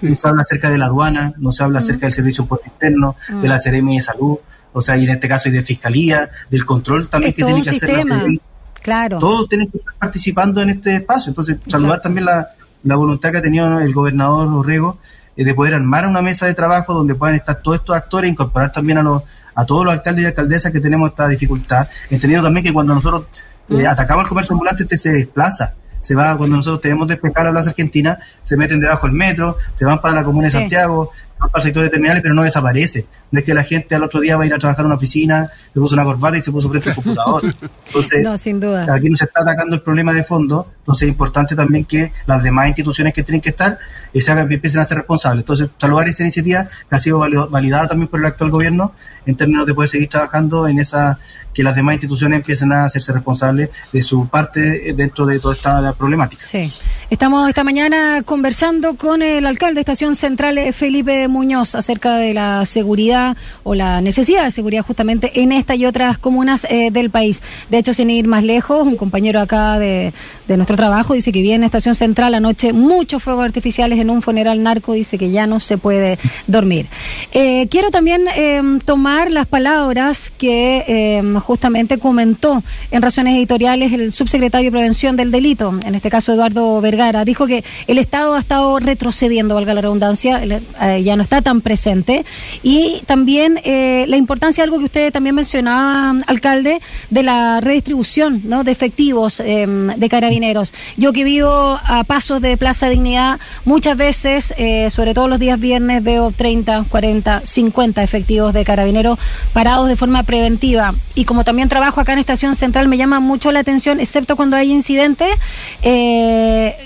no 0.00 0.16
se 0.16 0.26
habla 0.26 0.40
acerca 0.40 0.70
de 0.70 0.78
la 0.78 0.86
aduana, 0.86 1.34
no 1.36 1.52
se 1.52 1.62
habla 1.62 1.80
acerca 1.80 2.06
del 2.06 2.14
servicio 2.14 2.46
por 2.46 2.62
interno, 2.64 3.16
de 3.28 3.46
la 3.46 3.58
Seremi 3.58 3.96
de 3.96 4.00
salud, 4.00 4.38
o 4.76 4.82
sea, 4.82 4.94
y 4.98 5.04
en 5.04 5.10
este 5.10 5.26
caso 5.26 5.48
y 5.48 5.52
de 5.52 5.62
fiscalía, 5.62 6.28
del 6.50 6.66
control 6.66 7.08
también 7.08 7.32
que 7.32 7.42
tiene 7.42 7.62
que 7.62 7.70
hacer 7.70 8.04
la 8.04 8.26
Claro. 8.82 9.18
Todos 9.18 9.48
tienen 9.48 9.70
que 9.70 9.78
estar 9.78 9.94
participando 9.98 10.60
en 10.60 10.68
este 10.70 10.96
espacio. 10.96 11.30
Entonces, 11.30 11.56
saludar 11.66 12.02
también 12.02 12.26
la, 12.26 12.50
la 12.84 12.96
voluntad 12.96 13.32
que 13.32 13.38
ha 13.38 13.42
tenido 13.42 13.80
el 13.80 13.92
gobernador 13.94 14.46
Orrego 14.46 14.98
eh, 15.34 15.44
de 15.44 15.54
poder 15.54 15.74
armar 15.74 16.06
una 16.06 16.20
mesa 16.20 16.46
de 16.46 16.52
trabajo 16.52 16.92
donde 16.92 17.14
puedan 17.14 17.34
estar 17.36 17.62
todos 17.62 17.78
estos 17.78 17.96
actores, 17.96 18.30
incorporar 18.30 18.70
también 18.70 18.98
a 18.98 19.02
los 19.02 19.22
a 19.54 19.64
todos 19.64 19.86
los 19.86 19.94
alcaldes 19.94 20.24
y 20.24 20.26
alcaldesas 20.26 20.70
que 20.70 20.80
tenemos 20.80 21.08
esta 21.08 21.26
dificultad, 21.26 21.88
entendiendo 22.10 22.46
también 22.46 22.62
que 22.62 22.74
cuando 22.74 22.94
nosotros 22.94 23.24
eh, 23.70 23.82
mm. 23.82 23.86
atacamos 23.86 24.24
el 24.24 24.28
comercio 24.28 24.52
ambulante, 24.52 24.82
este 24.82 24.98
se 24.98 25.10
desplaza. 25.10 25.72
Se 25.98 26.14
va, 26.14 26.36
cuando 26.36 26.56
nosotros 26.56 26.82
tenemos 26.82 27.08
despejar 27.08 27.46
a 27.46 27.50
Plaza 27.50 27.70
Argentina, 27.70 28.18
se 28.42 28.56
meten 28.56 28.78
debajo 28.78 29.06
del 29.06 29.16
metro, 29.16 29.56
se 29.72 29.84
van 29.86 30.00
para 30.00 30.14
la 30.14 30.24
comuna 30.24 30.44
de 30.44 30.50
Santiago, 30.52 31.10
para 31.38 31.62
sectores 31.62 31.90
terminales, 31.90 32.22
pero 32.22 32.34
no 32.34 32.42
desaparece. 32.42 33.06
No 33.30 33.38
es 33.38 33.44
que 33.44 33.54
la 33.54 33.64
gente 33.64 33.94
al 33.94 34.02
otro 34.02 34.20
día 34.20 34.36
va 34.36 34.44
a 34.44 34.46
ir 34.46 34.54
a 34.54 34.58
trabajar 34.58 34.84
en 34.84 34.86
una 34.86 34.94
oficina, 34.96 35.50
se 35.72 35.80
puso 35.80 35.94
una 35.94 36.04
corbata 36.04 36.36
y 36.36 36.40
se 36.40 36.50
puso 36.50 36.68
frente 36.70 36.90
al 36.90 36.96
computador. 36.96 37.42
Entonces, 37.86 38.22
no, 38.22 38.36
sin 38.38 38.60
duda. 38.60 38.86
aquí 38.92 39.10
no 39.10 39.16
se 39.16 39.24
está 39.24 39.42
atacando 39.42 39.76
el 39.76 39.82
problema 39.82 40.12
de 40.12 40.22
fondo, 40.22 40.68
entonces 40.78 41.08
es 41.08 41.08
importante 41.08 41.56
también 41.56 41.84
que 41.84 42.12
las 42.26 42.42
demás 42.42 42.68
instituciones 42.68 43.12
que 43.12 43.22
tienen 43.22 43.40
que 43.40 43.50
estar 43.50 43.78
eh, 44.12 44.20
se 44.20 44.30
hagan, 44.30 44.50
empiecen 44.50 44.80
a 44.80 44.84
ser 44.84 44.98
responsables. 44.98 45.42
Entonces, 45.42 45.68
saludar 45.78 46.08
esa 46.08 46.22
iniciativa 46.22 46.68
que 46.88 46.94
ha 46.94 46.98
sido 46.98 47.18
validada 47.50 47.88
también 47.88 48.08
por 48.08 48.20
el 48.20 48.26
actual 48.26 48.50
gobierno 48.50 48.92
en 49.26 49.36
términos 49.36 49.66
de 49.66 49.74
poder 49.74 49.90
seguir 49.90 50.08
trabajando 50.08 50.68
en 50.68 50.78
esa 50.78 51.18
que 51.52 51.62
las 51.62 51.74
demás 51.74 51.94
instituciones 51.94 52.36
empiecen 52.36 52.70
a 52.70 52.84
hacerse 52.84 53.14
responsables 53.14 53.70
de 53.90 54.02
su 54.02 54.28
parte 54.28 54.92
dentro 54.94 55.24
de 55.24 55.40
toda 55.40 55.54
esta 55.54 55.92
problemática. 55.94 56.44
Sí. 56.44 56.70
Estamos 57.08 57.48
esta 57.48 57.64
mañana 57.64 58.22
conversando 58.24 58.94
con 58.96 59.22
el 59.22 59.46
alcalde 59.46 59.76
de 59.76 59.80
Estación 59.80 60.16
Central, 60.16 60.60
Felipe 60.74 61.25
Muñoz, 61.28 61.74
acerca 61.74 62.16
de 62.16 62.34
la 62.34 62.64
seguridad 62.66 63.36
o 63.62 63.74
la 63.74 64.00
necesidad 64.00 64.44
de 64.44 64.50
seguridad 64.50 64.82
justamente 64.82 65.42
en 65.42 65.52
esta 65.52 65.74
y 65.74 65.86
otras 65.86 66.18
comunas 66.18 66.66
eh, 66.70 66.90
del 66.90 67.10
país. 67.10 67.42
De 67.70 67.78
hecho, 67.78 67.94
sin 67.94 68.10
ir 68.10 68.26
más 68.26 68.44
lejos, 68.44 68.86
un 68.86 68.96
compañero 68.96 69.40
acá 69.40 69.78
de, 69.78 70.12
de 70.48 70.56
nuestro 70.56 70.76
trabajo 70.76 71.14
dice 71.14 71.32
que 71.32 71.42
viene 71.42 71.66
Estación 71.66 71.94
Central 71.94 72.34
anoche 72.34 72.72
muchos 72.72 73.22
fuegos 73.22 73.44
artificiales 73.44 73.98
en 73.98 74.10
un 74.10 74.22
funeral 74.22 74.62
narco, 74.62 74.92
dice 74.92 75.18
que 75.18 75.30
ya 75.30 75.46
no 75.46 75.60
se 75.60 75.78
puede 75.78 76.18
dormir. 76.46 76.86
Eh, 77.32 77.68
quiero 77.70 77.90
también 77.90 78.26
eh, 78.34 78.62
tomar 78.84 79.30
las 79.30 79.46
palabras 79.46 80.32
que 80.38 81.22
justamente 81.44 81.98
comentó 81.98 82.62
en 82.90 83.02
razones 83.02 83.36
editoriales 83.36 83.92
el 83.92 84.12
subsecretario 84.12 84.70
de 84.70 84.72
Prevención 84.72 85.16
del 85.16 85.30
Delito, 85.30 85.74
en 85.84 85.94
este 85.94 86.10
caso 86.10 86.32
Eduardo 86.32 86.80
Vergara, 86.80 87.24
dijo 87.24 87.46
que 87.46 87.64
el 87.86 87.98
Estado 87.98 88.34
ha 88.34 88.40
estado 88.40 88.78
retrocediendo, 88.78 89.54
valga 89.54 89.74
la 89.74 89.80
redundancia, 89.80 90.40
eh, 90.42 91.02
ya 91.02 91.16
no 91.16 91.22
está 91.22 91.42
tan 91.42 91.60
presente, 91.60 92.24
y 92.62 93.02
también 93.06 93.60
eh, 93.64 94.04
la 94.08 94.16
importancia, 94.16 94.64
algo 94.64 94.78
que 94.78 94.86
usted 94.86 95.12
también 95.12 95.34
mencionaba, 95.34 96.22
alcalde, 96.26 96.80
de 97.10 97.22
la 97.22 97.60
redistribución 97.60 98.42
¿no? 98.44 98.64
de 98.64 98.72
efectivos 98.72 99.40
em, 99.40 99.88
de 99.88 100.08
carabineros. 100.08 100.35
Yo 100.96 101.12
que 101.12 101.24
vivo 101.24 101.80
a 101.82 102.04
pasos 102.04 102.40
de 102.42 102.56
Plaza 102.56 102.88
Dignidad, 102.88 103.40
muchas 103.64 103.96
veces, 103.96 104.54
eh, 104.58 104.90
sobre 104.90 105.14
todo 105.14 105.28
los 105.28 105.38
días 105.38 105.58
viernes, 105.58 106.02
veo 106.02 106.30
30, 106.30 106.84
40, 106.90 107.42
50 107.44 108.02
efectivos 108.02 108.52
de 108.52 108.64
carabineros 108.64 109.18
parados 109.54 109.88
de 109.88 109.96
forma 109.96 110.22
preventiva. 110.24 110.94
Y 111.14 111.24
como 111.24 111.44
también 111.44 111.70
trabajo 111.70 112.00
acá 112.00 112.12
en 112.12 112.18
Estación 112.18 112.54
Central, 112.54 112.88
me 112.88 112.98
llama 112.98 113.20
mucho 113.20 113.50
la 113.50 113.60
atención, 113.60 113.98
excepto 113.98 114.36
cuando 114.36 114.56
hay 114.56 114.70
incidentes, 114.70 115.30
eh, 115.82 116.35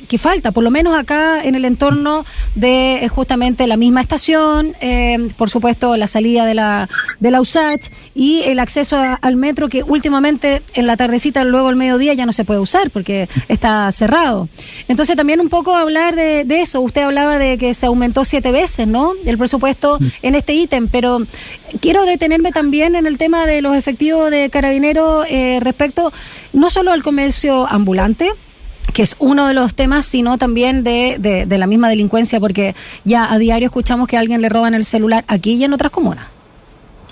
que 0.08 0.18
falta, 0.18 0.52
por 0.52 0.64
lo 0.64 0.70
menos 0.70 0.98
acá 0.98 1.42
en 1.42 1.54
el 1.54 1.64
entorno 1.64 2.24
de 2.54 3.04
eh, 3.04 3.08
justamente 3.08 3.66
la 3.66 3.76
misma 3.76 4.00
estación, 4.00 4.74
eh, 4.80 5.28
por 5.36 5.50
supuesto 5.50 5.96
la 5.96 6.06
salida 6.08 6.44
de 6.46 6.54
la, 6.54 6.88
de 7.20 7.30
la 7.30 7.40
USACH 7.40 7.90
y 8.14 8.42
el 8.42 8.58
acceso 8.58 9.00
al 9.20 9.36
metro 9.36 9.68
que 9.68 9.82
últimamente 9.82 10.62
en 10.74 10.86
la 10.86 10.96
tardecita, 10.96 11.44
luego 11.44 11.70
el 11.70 11.76
mediodía 11.76 12.14
ya 12.14 12.26
no 12.26 12.32
se 12.32 12.44
puede 12.44 12.60
usar, 12.60 12.90
porque 12.90 13.28
está 13.48 13.90
cerrado. 13.92 14.48
Entonces 14.88 15.16
también 15.16 15.40
un 15.40 15.48
poco 15.48 15.74
hablar 15.74 16.16
de, 16.16 16.44
de 16.44 16.60
eso. 16.60 16.80
Usted 16.80 17.02
hablaba 17.02 17.38
de 17.38 17.58
que 17.58 17.74
se 17.74 17.86
aumentó 17.86 18.24
siete 18.24 18.50
veces, 18.50 18.86
¿no? 18.86 19.12
El 19.24 19.38
presupuesto 19.38 19.98
en 20.22 20.34
este 20.34 20.54
ítem, 20.54 20.88
pero 20.88 21.20
quiero 21.80 22.04
detenerme 22.04 22.52
también 22.52 22.94
en 22.94 23.06
el 23.06 23.18
tema 23.18 23.46
de 23.46 23.62
los 23.62 23.76
efectivos 23.76 24.30
de 24.30 24.50
carabineros 24.50 25.26
eh, 25.28 25.58
respecto 25.60 26.12
no 26.52 26.70
solo 26.70 26.92
al 26.92 27.02
comercio 27.02 27.66
ambulante, 27.68 28.30
que 28.92 29.02
es 29.02 29.16
uno 29.18 29.46
de 29.46 29.54
los 29.54 29.74
temas, 29.74 30.06
sino 30.06 30.38
también 30.38 30.82
de, 30.82 31.16
de, 31.18 31.46
de, 31.46 31.58
la 31.58 31.66
misma 31.66 31.88
delincuencia, 31.88 32.40
porque 32.40 32.74
ya 33.04 33.32
a 33.32 33.38
diario 33.38 33.66
escuchamos 33.66 34.08
que 34.08 34.16
a 34.16 34.20
alguien 34.20 34.40
le 34.40 34.48
roban 34.48 34.74
el 34.74 34.84
celular 34.84 35.24
aquí 35.28 35.54
y 35.54 35.64
en 35.64 35.72
otras 35.72 35.92
comunas. 35.92 36.26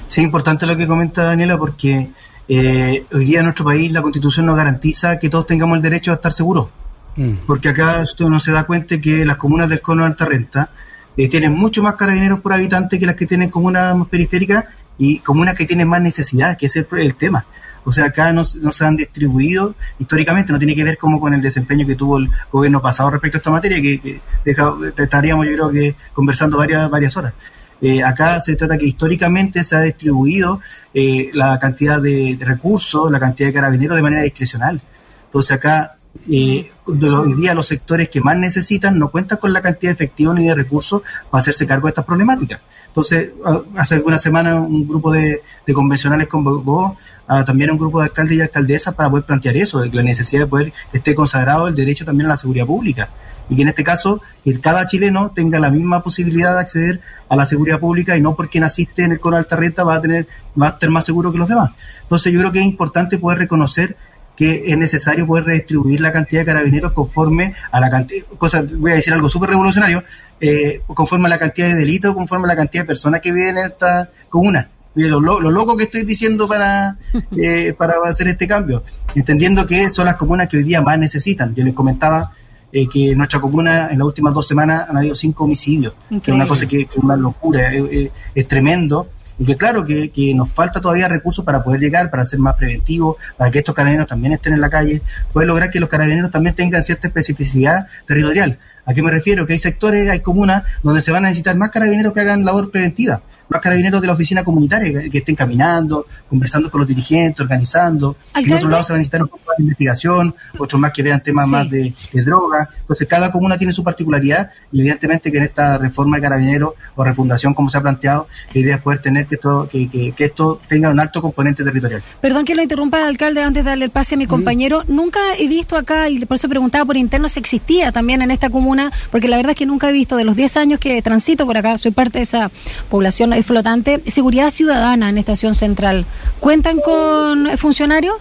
Sí, 0.09 0.23
importante 0.23 0.67
lo 0.67 0.77
que 0.77 0.87
comenta 0.87 1.23
Daniela, 1.23 1.59
porque 1.59 2.09
eh, 2.49 3.05
hoy 3.13 3.25
día 3.27 3.41
en 3.41 3.45
nuestro 3.45 3.67
país 3.67 3.93
la 3.93 4.01
constitución 4.01 4.47
nos 4.47 4.57
garantiza 4.57 5.19
que 5.19 5.29
todos 5.29 5.47
tengamos 5.47 5.77
el 5.77 5.83
derecho 5.83 6.11
a 6.11 6.15
estar 6.15 6.33
seguros. 6.33 6.69
Mm. 7.17 7.35
Porque 7.47 7.69
acá 7.69 8.01
usted 8.03 8.25
no 8.25 8.41
se 8.41 8.53
da 8.53 8.65
cuenta 8.65 9.01
que 9.01 9.25
las 9.25 9.37
comunas 9.37 9.69
del 9.69 9.83
cono 9.83 10.03
de 10.03 10.09
alta 10.09 10.25
renta 10.25 10.71
eh, 11.17 11.29
tienen 11.29 11.53
mucho 11.53 11.83
más 11.83 11.95
carabineros 11.95 12.41
por 12.41 12.53
habitante 12.53 12.99
que 12.99 13.07
las 13.07 13.17
que 13.17 13.27
tienen 13.27 13.51
comunas 13.51 13.95
más 13.97 14.09
periféricas 14.09 14.65
y 14.97 15.19
comunas 15.19 15.55
que 15.55 15.67
tienen 15.67 15.89
más 15.89 16.01
necesidad, 16.01 16.57
que 16.57 16.67
ese 16.67 16.81
es 16.81 16.87
el, 16.91 17.01
el 17.01 17.15
tema. 17.17 17.45
O 17.89 17.93
sea, 17.93 18.05
acá 18.05 18.33
no, 18.33 18.43
no, 18.61 18.71
se 18.71 18.85
han 18.85 18.97
distribuido 18.97 19.75
históricamente, 19.99 20.53
no 20.53 20.59
tiene 20.59 20.75
que 20.75 20.85
ver 20.85 20.99
como 20.99 21.19
con 21.19 21.33
el 21.33 21.41
desempeño 21.41 21.87
que 21.87 21.95
tuvo 21.95 22.19
el 22.19 22.29
gobierno 22.53 22.83
pasado 22.83 23.09
respecto 23.09 23.39
a 23.39 23.41
esta 23.41 23.51
materia, 23.51 23.81
que, 23.81 24.21
que 24.45 25.03
estaríamos 25.03 25.47
yo 25.47 25.53
creo 25.53 25.71
que 25.71 25.95
conversando 26.13 26.59
varias, 26.59 26.91
varias 26.91 27.17
horas. 27.17 27.33
Eh, 27.81 28.03
acá 28.03 28.41
se 28.41 28.57
trata 28.57 28.77
que 28.77 28.85
históricamente 28.85 29.65
se 29.65 29.75
ha 29.75 29.81
distribuido 29.81 30.61
eh, 30.93 31.31
la 31.33 31.59
cantidad 31.59 31.99
de, 31.99 32.37
recursos, 32.41 33.11
la 33.11 33.21
cantidad 33.21 33.49
de 33.49 33.55
carabineros 33.55 33.97
de 33.97 34.03
manera 34.03 34.23
discrecional. 34.23 34.83
Entonces 35.25 35.53
acá, 35.53 35.97
eh, 36.31 36.71
hoy 36.87 37.35
día 37.35 37.55
los 37.55 37.67
sectores 37.67 38.09
que 38.09 38.21
más 38.21 38.37
necesitan 38.37 38.99
no 38.99 39.11
cuentan 39.11 39.39
con 39.39 39.53
la 39.53 39.63
cantidad 39.63 39.91
de 39.91 39.95
efectivo 39.95 40.33
ni 40.35 40.47
de 40.47 40.55
recursos 40.55 41.03
para 41.31 41.41
hacerse 41.41 41.67
cargo 41.67 41.87
de 41.87 41.91
estas 41.91 42.05
problemáticas. 42.05 42.61
Entonces, 42.87 43.31
hace 43.77 43.97
algunas 43.97 44.21
semanas 44.21 44.67
un 44.67 44.89
grupo 44.89 45.13
de, 45.13 45.43
de 45.67 45.75
convencionales 45.75 46.27
convocó 46.27 46.97
a, 47.29 47.45
también 47.45 47.71
a 47.71 47.75
un 47.75 47.79
grupo 47.79 48.01
de 48.01 48.07
alcaldes 48.07 48.39
y 48.39 48.41
alcaldesas 48.41 48.95
para 48.95 49.11
poder 49.11 49.25
plantear 49.25 49.57
eso, 49.57 49.85
la 49.85 50.03
necesidad 50.03 50.43
de 50.43 50.47
poder 50.49 50.73
esté 50.93 51.15
consagrado 51.15 51.69
el 51.69 51.75
derecho 51.75 52.05
también 52.05 52.27
a 52.27 52.31
la 52.31 52.37
seguridad 52.37 52.67
pública 52.67 53.11
y 53.49 53.57
que 53.57 53.63
en 53.63 53.69
este 53.69 53.85
caso 53.85 54.21
que 54.45 54.61
cada 54.61 54.87
chileno 54.87 55.31
tenga 55.35 55.59
la 55.59 55.71
misma 55.71 56.03
posibilidad 56.03 56.55
de 56.55 56.61
acceder 56.61 57.01
a 57.29 57.37
la 57.37 57.47
seguridad 57.47 57.79
pública 57.79 58.17
y 58.17 58.21
no 58.21 58.35
porque 58.35 58.61
naciste 58.61 59.05
en 59.05 59.13
el 59.13 59.21
cono 59.21 59.37
alta 59.37 59.57
renta 59.57 59.85
va 59.85 59.97
a 59.97 60.03
tener 60.03 60.27
va 60.61 60.67
a 60.67 60.71
estar 60.71 60.91
más 60.91 61.05
seguro 61.05 61.33
que 61.33 61.39
los 61.39 61.49
demás. 61.49 61.71
Entonces 62.03 62.33
yo 62.33 62.41
creo 62.41 62.53
que 62.53 62.61
es 62.61 62.67
importante 62.67 63.19
poder 63.19 63.39
reconocer 63.39 63.97
que 64.39 64.63
es 64.67 64.79
necesario 64.79 65.27
poder 65.27 65.47
redistribuir 65.47 66.01
la 66.01 66.13
cantidad 66.13 66.43
de 66.43 66.47
carabineros 66.47 66.93
conforme 66.93 67.55
a 67.73 67.81
la 67.81 67.91
cantidad, 67.91 68.25
cosa, 68.39 68.63
voy 68.63 68.93
a 68.93 68.95
decir 68.95 69.13
algo 69.13 69.29
súper 69.29 69.51
revolucionario, 69.51 70.05
eh, 70.41 70.81
conforme 70.87 71.27
a 71.27 71.31
la 71.31 71.41
cantidad 71.41 71.67
de 71.67 71.75
delitos, 71.75 72.15
conforme 72.15 72.45
a 72.45 72.49
la 72.51 72.57
cantidad 72.57 72.85
de 72.85 72.87
personas 72.87 73.21
que 73.21 73.33
viven 73.33 73.59
en 73.59 73.67
esta 73.67 74.09
comuna. 74.29 74.69
Lo, 74.95 75.21
lo, 75.21 75.41
lo, 75.41 75.51
loco 75.51 75.77
que 75.77 75.85
estoy 75.85 76.05
diciendo 76.05 76.47
para, 76.47 76.97
eh, 77.37 77.73
para 77.73 77.97
hacer 78.05 78.29
este 78.29 78.47
cambio, 78.47 78.85
entendiendo 79.13 79.67
que 79.67 79.91
son 79.91 80.07
las 80.07 80.15
comunas 80.15 80.49
que 80.49 80.59
hoy 80.59 80.63
día 80.63 80.83
más 80.83 81.01
necesitan. 81.01 81.53
Yo 81.57 81.65
les 81.65 81.75
comentaba 81.75 82.31
eh, 82.71 82.89
que 82.89 83.11
en 83.11 83.19
nuestra 83.19 83.41
comuna 83.41 83.89
en 83.91 83.99
las 83.99 84.07
últimas 84.07 84.33
dos 84.35 84.47
semanas 84.47 84.89
han 84.89 84.99
habido 84.99 85.17
cinco 85.17 85.45
homicidios, 85.47 85.95
Increíble. 86.11 86.23
que 86.23 86.31
es 86.31 86.35
una 86.37 86.47
cosa 86.47 86.69
que, 86.69 86.87
que 86.87 86.97
es 86.97 87.05
una 87.05 87.17
locura, 87.17 87.75
es, 87.75 87.85
es, 87.91 88.11
es 88.37 88.47
tremendo 88.47 89.09
y 89.39 89.45
que 89.45 89.57
claro 89.57 89.85
que, 89.85 90.11
que, 90.11 90.35
nos 90.35 90.51
falta 90.51 90.81
todavía 90.81 91.09
recursos 91.09 91.45
para 91.45 91.63
poder 91.63 91.81
llegar, 91.81 92.11
para 92.11 92.25
ser 92.25 92.41
más 92.41 92.57
preventivos, 92.57 93.17
para 93.37 93.51
que 93.51 93.61
estos 93.61 93.75
carabineros 93.75 94.09
también 94.09 94.33
estén 94.33 94.55
en 94.55 94.61
la 94.61 94.69
calle, 94.69 95.01
poder 95.33 95.49
lograr 95.49 95.71
que 95.71 95.81
los 95.81 95.89
carabineros 95.89 96.31
también 96.31 96.55
tengan 96.55 96.83
cierta 96.83 97.07
especificidad 97.07 97.87
territorial. 98.07 98.59
¿A 98.89 98.95
qué 98.95 99.03
me 99.03 99.11
refiero? 99.11 99.45
Que 99.47 99.53
hay 99.53 99.59
sectores, 99.59 100.09
hay 100.09 100.21
comunas 100.21 100.65
donde 100.83 101.03
se 101.03 101.13
van 101.13 101.27
a 101.27 101.29
necesitar 101.29 101.55
más 101.59 101.71
carabineros 101.71 102.11
que 102.11 102.21
hagan 102.21 102.43
labor 102.43 102.71
preventiva, 102.71 103.21
más 103.51 103.61
carabineros 103.61 104.01
de 104.01 104.07
la 104.07 104.15
oficina 104.15 104.43
comunitaria 104.43 105.03
que, 105.03 105.11
que 105.11 105.19
estén 105.19 105.37
caminando, 105.37 106.07
conversando 106.27 106.71
con 106.71 106.81
los 106.81 106.89
dirigentes, 106.89 107.39
organizando. 107.43 108.17
¿Alcalde? 108.29 108.49
En 108.49 108.57
otro 108.57 108.71
lado 108.71 108.85
se 108.85 108.93
va 108.95 108.97
a 108.97 108.99
necesitar 108.99 109.23
un 109.23 109.29
poco 109.29 109.53
de 109.59 109.63
investigación, 109.63 110.35
otros 110.57 110.81
más 110.81 110.93
que 110.93 111.03
vean 111.03 111.23
temas 111.23 111.45
sí. 111.45 111.53
más 111.53 111.71
de, 111.71 111.93
de, 112.15 112.23
droga. 112.25 112.67
Entonces 112.81 113.07
cada 113.07 113.31
comuna 113.31 113.59
tiene 113.59 113.75
su 113.75 113.85
particularidad 113.85 114.51
y 114.73 114.81
evidentemente 114.81 115.31
que 115.31 115.37
en 115.37 115.45
esta 115.45 115.77
reforma 115.77 116.17
de 116.17 116.23
carabineros 116.23 116.73
o 116.97 117.05
refundación 117.05 117.53
como 117.53 117.69
se 117.69 117.77
ha 117.77 117.83
planteado, 117.83 118.27
la 118.55 118.61
idea 118.61 118.77
es 118.77 118.81
poder 118.81 119.01
tener 119.01 119.27
que 119.27 119.35
esto, 119.35 119.69
que, 119.71 119.91
que, 119.91 120.13
que 120.13 120.25
esto 120.25 120.63
tenga 120.67 120.89
un 120.89 120.99
alto 120.99 121.21
componente 121.21 121.63
territorial. 121.63 122.03
Perdón 122.23 122.47
que 122.47 122.55
lo 122.55 122.63
interrumpa, 122.63 123.07
alcalde, 123.07 123.43
antes 123.43 123.65
de 123.65 123.71
darle 123.71 123.85
el 123.85 123.91
pase 123.91 124.15
a 124.15 124.19
mi 124.19 124.27
compañero. 124.27 124.83
Mm. 124.89 124.97
Nunca 124.97 125.21
he 125.39 125.47
visto 125.47 125.77
acá, 125.77 126.09
y 126.09 126.25
por 126.25 126.37
eso 126.37 126.49
preguntaba 126.49 126.87
por 126.87 126.97
interno 126.97 127.29
si 127.29 127.39
existía 127.39 127.93
también 127.93 128.23
en 128.23 128.31
esta 128.31 128.49
comuna 128.49 128.78
porque 129.11 129.29
la 129.29 129.37
verdad 129.37 129.51
es 129.51 129.57
que 129.57 129.67
nunca 129.67 129.91
he 129.91 129.93
visto 129.93 130.17
de 130.17 130.25
los 130.25 130.37
10 130.37 130.57
años 130.57 130.81
que 130.81 131.01
transito 131.03 131.47
por 131.47 131.57
acá, 131.57 131.79
soy 131.79 131.91
parte 131.91 132.19
de 132.19 132.25
esa 132.25 132.51
población 132.91 133.33
flotante, 133.43 134.03
seguridad 134.07 134.51
ciudadana 134.51 135.09
en 135.09 135.19
Estación 135.19 135.55
Central. 135.55 136.05
¿Cuentan 136.41 136.81
con 136.81 137.57
funcionarios? 137.59 138.17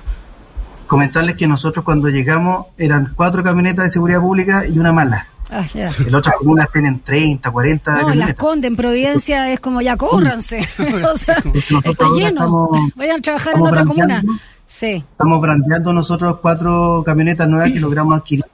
Comentarles 0.87 1.35
que 1.35 1.47
nosotros 1.47 1.83
cuando 1.83 2.07
llegamos 2.09 2.67
eran 2.77 3.13
cuatro 3.15 3.43
camionetas 3.43 3.85
de 3.85 3.89
seguridad 3.89 4.21
pública 4.21 4.65
y 4.65 4.79
una 4.79 4.93
mala. 4.93 5.27
Ah. 5.49 5.65
En 5.73 6.13
otras 6.13 6.35
comunas 6.37 6.67
tienen 6.71 6.99
30, 6.99 7.51
40 7.51 7.91
No, 7.91 7.97
camionetas. 7.99 8.29
las 8.29 8.37
Conde, 8.37 8.67
en 8.67 8.75
Providencia 8.75 9.51
es 9.51 9.59
como 9.59 9.81
ya 9.81 9.95
córranse. 9.95 10.59
o 11.13 11.17
sea, 11.17 11.37
está 11.83 12.05
lleno. 12.09 12.27
Estamos, 12.27 12.95
Vayan 12.95 13.19
a 13.19 13.21
trabajar 13.21 13.55
en 13.55 13.61
otra 13.61 13.85
comuna. 13.85 14.23
Sí. 14.65 15.03
Estamos 15.11 15.41
brandeando 15.41 15.93
nosotros 15.93 16.39
cuatro 16.41 17.01
camionetas 17.05 17.47
nuevas 17.47 17.71
que 17.71 17.79
logramos 17.79 18.17
adquirir 18.17 18.45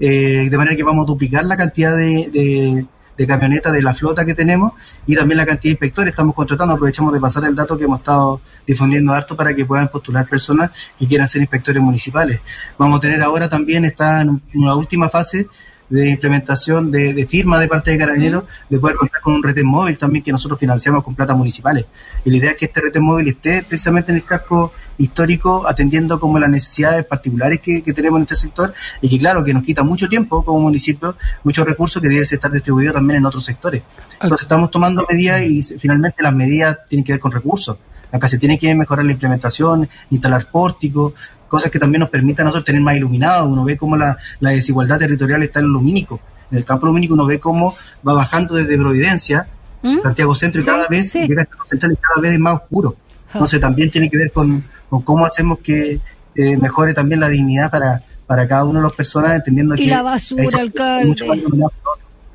eh, 0.00 0.48
de 0.48 0.56
manera 0.56 0.74
que 0.74 0.82
vamos 0.82 1.04
a 1.04 1.06
duplicar 1.06 1.44
la 1.44 1.56
cantidad 1.56 1.96
de, 1.96 2.86
de, 3.16 3.26
camionetas 3.26 3.70
de 3.74 3.82
la 3.82 3.92
flota 3.92 4.24
que 4.24 4.34
tenemos 4.34 4.72
y 5.06 5.14
también 5.14 5.36
la 5.36 5.44
cantidad 5.44 5.64
de 5.64 5.72
inspectores. 5.72 6.12
Estamos 6.12 6.34
contratando, 6.34 6.72
aprovechamos 6.74 7.12
de 7.12 7.20
pasar 7.20 7.44
el 7.44 7.54
dato 7.54 7.76
que 7.76 7.84
hemos 7.84 7.98
estado 7.98 8.40
difundiendo 8.66 9.12
harto 9.12 9.36
para 9.36 9.54
que 9.54 9.66
puedan 9.66 9.88
postular 9.88 10.26
personas 10.26 10.70
que 10.98 11.06
quieran 11.06 11.28
ser 11.28 11.42
inspectores 11.42 11.82
municipales. 11.82 12.40
Vamos 12.78 12.96
a 12.96 13.00
tener 13.00 13.20
ahora 13.20 13.46
también, 13.50 13.84
está 13.84 14.22
en 14.22 14.40
una 14.54 14.74
última 14.74 15.10
fase 15.10 15.48
de 15.90 16.08
implementación 16.08 16.90
de, 16.90 17.12
de, 17.12 17.26
firma 17.26 17.60
de 17.60 17.68
parte 17.68 17.90
de 17.90 17.98
Carabineros, 17.98 18.44
de 18.70 18.78
poder 18.78 18.96
contar 18.96 19.20
con 19.20 19.34
un 19.34 19.42
retén 19.42 19.66
móvil 19.66 19.98
también 19.98 20.24
que 20.24 20.32
nosotros 20.32 20.58
financiamos 20.58 21.04
con 21.04 21.14
plata 21.14 21.34
municipales. 21.34 21.84
Y 22.24 22.30
la 22.30 22.36
idea 22.38 22.50
es 22.52 22.56
que 22.56 22.66
este 22.66 22.80
retén 22.80 23.02
móvil 23.02 23.28
esté 23.28 23.64
precisamente 23.64 24.12
en 24.12 24.18
el 24.18 24.24
casco 24.24 24.72
histórico, 25.00 25.66
atendiendo 25.66 26.20
como 26.20 26.38
las 26.38 26.50
necesidades 26.50 27.06
particulares 27.06 27.60
que, 27.60 27.82
que, 27.82 27.92
tenemos 27.94 28.18
en 28.18 28.22
este 28.22 28.36
sector 28.36 28.74
y 29.00 29.08
que 29.08 29.18
claro, 29.18 29.42
que 29.42 29.54
nos 29.54 29.62
quita 29.62 29.82
mucho 29.82 30.08
tiempo 30.08 30.44
como 30.44 30.60
municipio, 30.60 31.16
muchos 31.42 31.66
recursos 31.66 32.02
que 32.02 32.08
deben 32.08 32.22
estar 32.22 32.52
distribuidos 32.52 32.94
también 32.94 33.18
en 33.18 33.26
otros 33.26 33.44
sectores. 33.44 33.82
Entonces 34.12 34.42
estamos 34.42 34.70
tomando 34.70 35.04
medidas 35.08 35.44
y 35.46 35.62
finalmente 35.62 36.22
las 36.22 36.34
medidas 36.34 36.78
tienen 36.88 37.04
que 37.04 37.12
ver 37.12 37.20
con 37.20 37.32
recursos. 37.32 37.78
Acá 38.12 38.28
se 38.28 38.38
tiene 38.38 38.58
que 38.58 38.74
mejorar 38.74 39.04
la 39.06 39.12
implementación, 39.12 39.88
instalar 40.10 40.50
pórticos, 40.50 41.14
cosas 41.48 41.70
que 41.70 41.78
también 41.78 42.00
nos 42.00 42.10
permitan 42.10 42.44
a 42.44 42.48
nosotros 42.48 42.66
tener 42.66 42.82
más 42.82 42.96
iluminado. 42.96 43.48
Uno 43.48 43.64
ve 43.64 43.78
cómo 43.78 43.96
la, 43.96 44.18
la 44.40 44.50
desigualdad 44.50 44.98
territorial 44.98 45.42
está 45.42 45.60
en 45.60 45.66
lo 45.66 45.72
lumínico. 45.74 46.20
En 46.50 46.58
el 46.58 46.64
campo 46.64 46.86
lumínico 46.86 47.14
uno 47.14 47.24
ve 47.24 47.40
cómo 47.40 47.74
va 48.06 48.12
bajando 48.12 48.54
desde 48.54 48.76
Providencia, 48.76 49.46
¿Mm? 49.82 50.00
Santiago 50.00 50.34
Centro, 50.34 50.60
y 50.60 50.64
cada 50.64 50.88
vez 50.88 51.10
sí. 51.10 51.26
llega 51.26 51.42
a 51.42 51.66
Central 51.66 51.92
y 51.92 51.96
cada 51.96 52.20
vez 52.20 52.32
es 52.32 52.38
más 52.38 52.54
oscuro. 52.56 52.96
Entonces 53.32 53.60
también 53.60 53.90
tiene 53.90 54.10
que 54.10 54.16
ver 54.16 54.32
con, 54.32 54.64
con 54.88 55.02
cómo 55.02 55.24
hacemos 55.24 55.58
que 55.58 56.00
eh, 56.34 56.56
mejore 56.56 56.94
también 56.94 57.20
la 57.20 57.28
dignidad 57.28 57.70
para, 57.70 58.02
para 58.26 58.46
cada 58.46 58.64
uno 58.64 58.80
de 58.80 58.86
las 58.86 58.94
personas, 58.94 59.34
entendiendo 59.36 59.74
y 59.74 59.78
que... 59.78 59.84
Y 59.84 59.88
la 59.88 60.02
basura, 60.02 60.58
alcalde. 60.58 61.16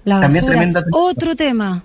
La 0.03 0.19
basura 0.19 0.63
es 0.63 0.75
otro 0.91 1.35
tema. 1.35 1.83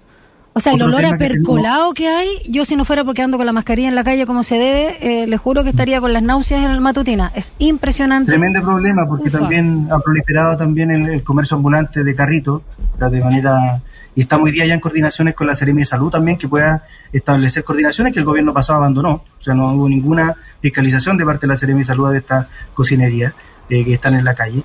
O 0.53 0.61
sea, 0.61 0.73
el 0.73 0.83
olor 0.83 1.05
a 1.05 1.17
percolado 1.17 1.95
que, 1.95 2.03
que, 2.03 2.09
hay, 2.09 2.29
yo 2.49 2.65
si 2.65 2.75
no 2.75 2.85
fuera 2.85 3.05
porque 3.05 3.23
ando 3.23 3.37
con 3.37 3.47
la 3.47 3.53
mascarilla 3.53 3.89
en 3.89 3.95
la 3.95 4.03
calle 4.03 4.27
como 4.27 4.43
se 4.43 4.57
debe, 4.57 5.23
eh, 5.23 5.27
les 5.27 5.41
juro 5.41 5.63
que 5.63 5.71
estaría 5.71 6.01
con 6.01 6.13
las 6.13 6.23
náuseas 6.23 6.65
en 6.65 6.71
el 6.73 6.81
matutina. 6.81 7.31
Es 7.35 7.53
impresionante. 7.59 8.33
Tremendo 8.33 8.61
problema 8.63 9.07
porque 9.09 9.29
Ufa. 9.29 9.39
también 9.39 9.89
ha 9.91 9.99
proliferado 10.01 10.57
también 10.57 10.91
el, 10.91 11.09
el 11.09 11.23
comercio 11.23 11.57
ambulante 11.57 12.03
de 12.03 12.15
carrito, 12.15 12.63
de 12.99 13.21
manera 13.23 13.81
y 14.15 14.23
estamos 14.23 14.47
hoy 14.47 14.53
día 14.53 14.67
ya 14.67 14.75
en 14.75 14.81
coordinaciones 14.81 15.35
con 15.35 15.47
la 15.47 15.55
Seremi 15.55 15.83
de 15.83 15.87
Salud 15.87 16.11
también 16.11 16.37
que 16.37 16.49
pueda 16.49 16.85
establecer 17.13 17.63
coordinaciones 17.65 18.13
que 18.13 18.19
el 18.19 18.25
gobierno 18.25 18.53
pasado 18.53 18.79
abandonó, 18.79 19.11
o 19.13 19.43
sea, 19.43 19.55
no 19.55 19.73
hubo 19.73 19.89
ninguna 19.89 20.35
fiscalización 20.61 21.17
de 21.17 21.25
parte 21.25 21.47
de 21.47 21.53
la 21.53 21.57
Seremi 21.57 21.81
de 21.81 21.85
Salud 21.85 22.11
de 22.11 22.19
esta 22.19 22.49
cocinería 22.75 23.33
eh, 23.69 23.85
que 23.85 23.95
están 23.95 24.15
en 24.15 24.25
la 24.25 24.35
calle. 24.35 24.63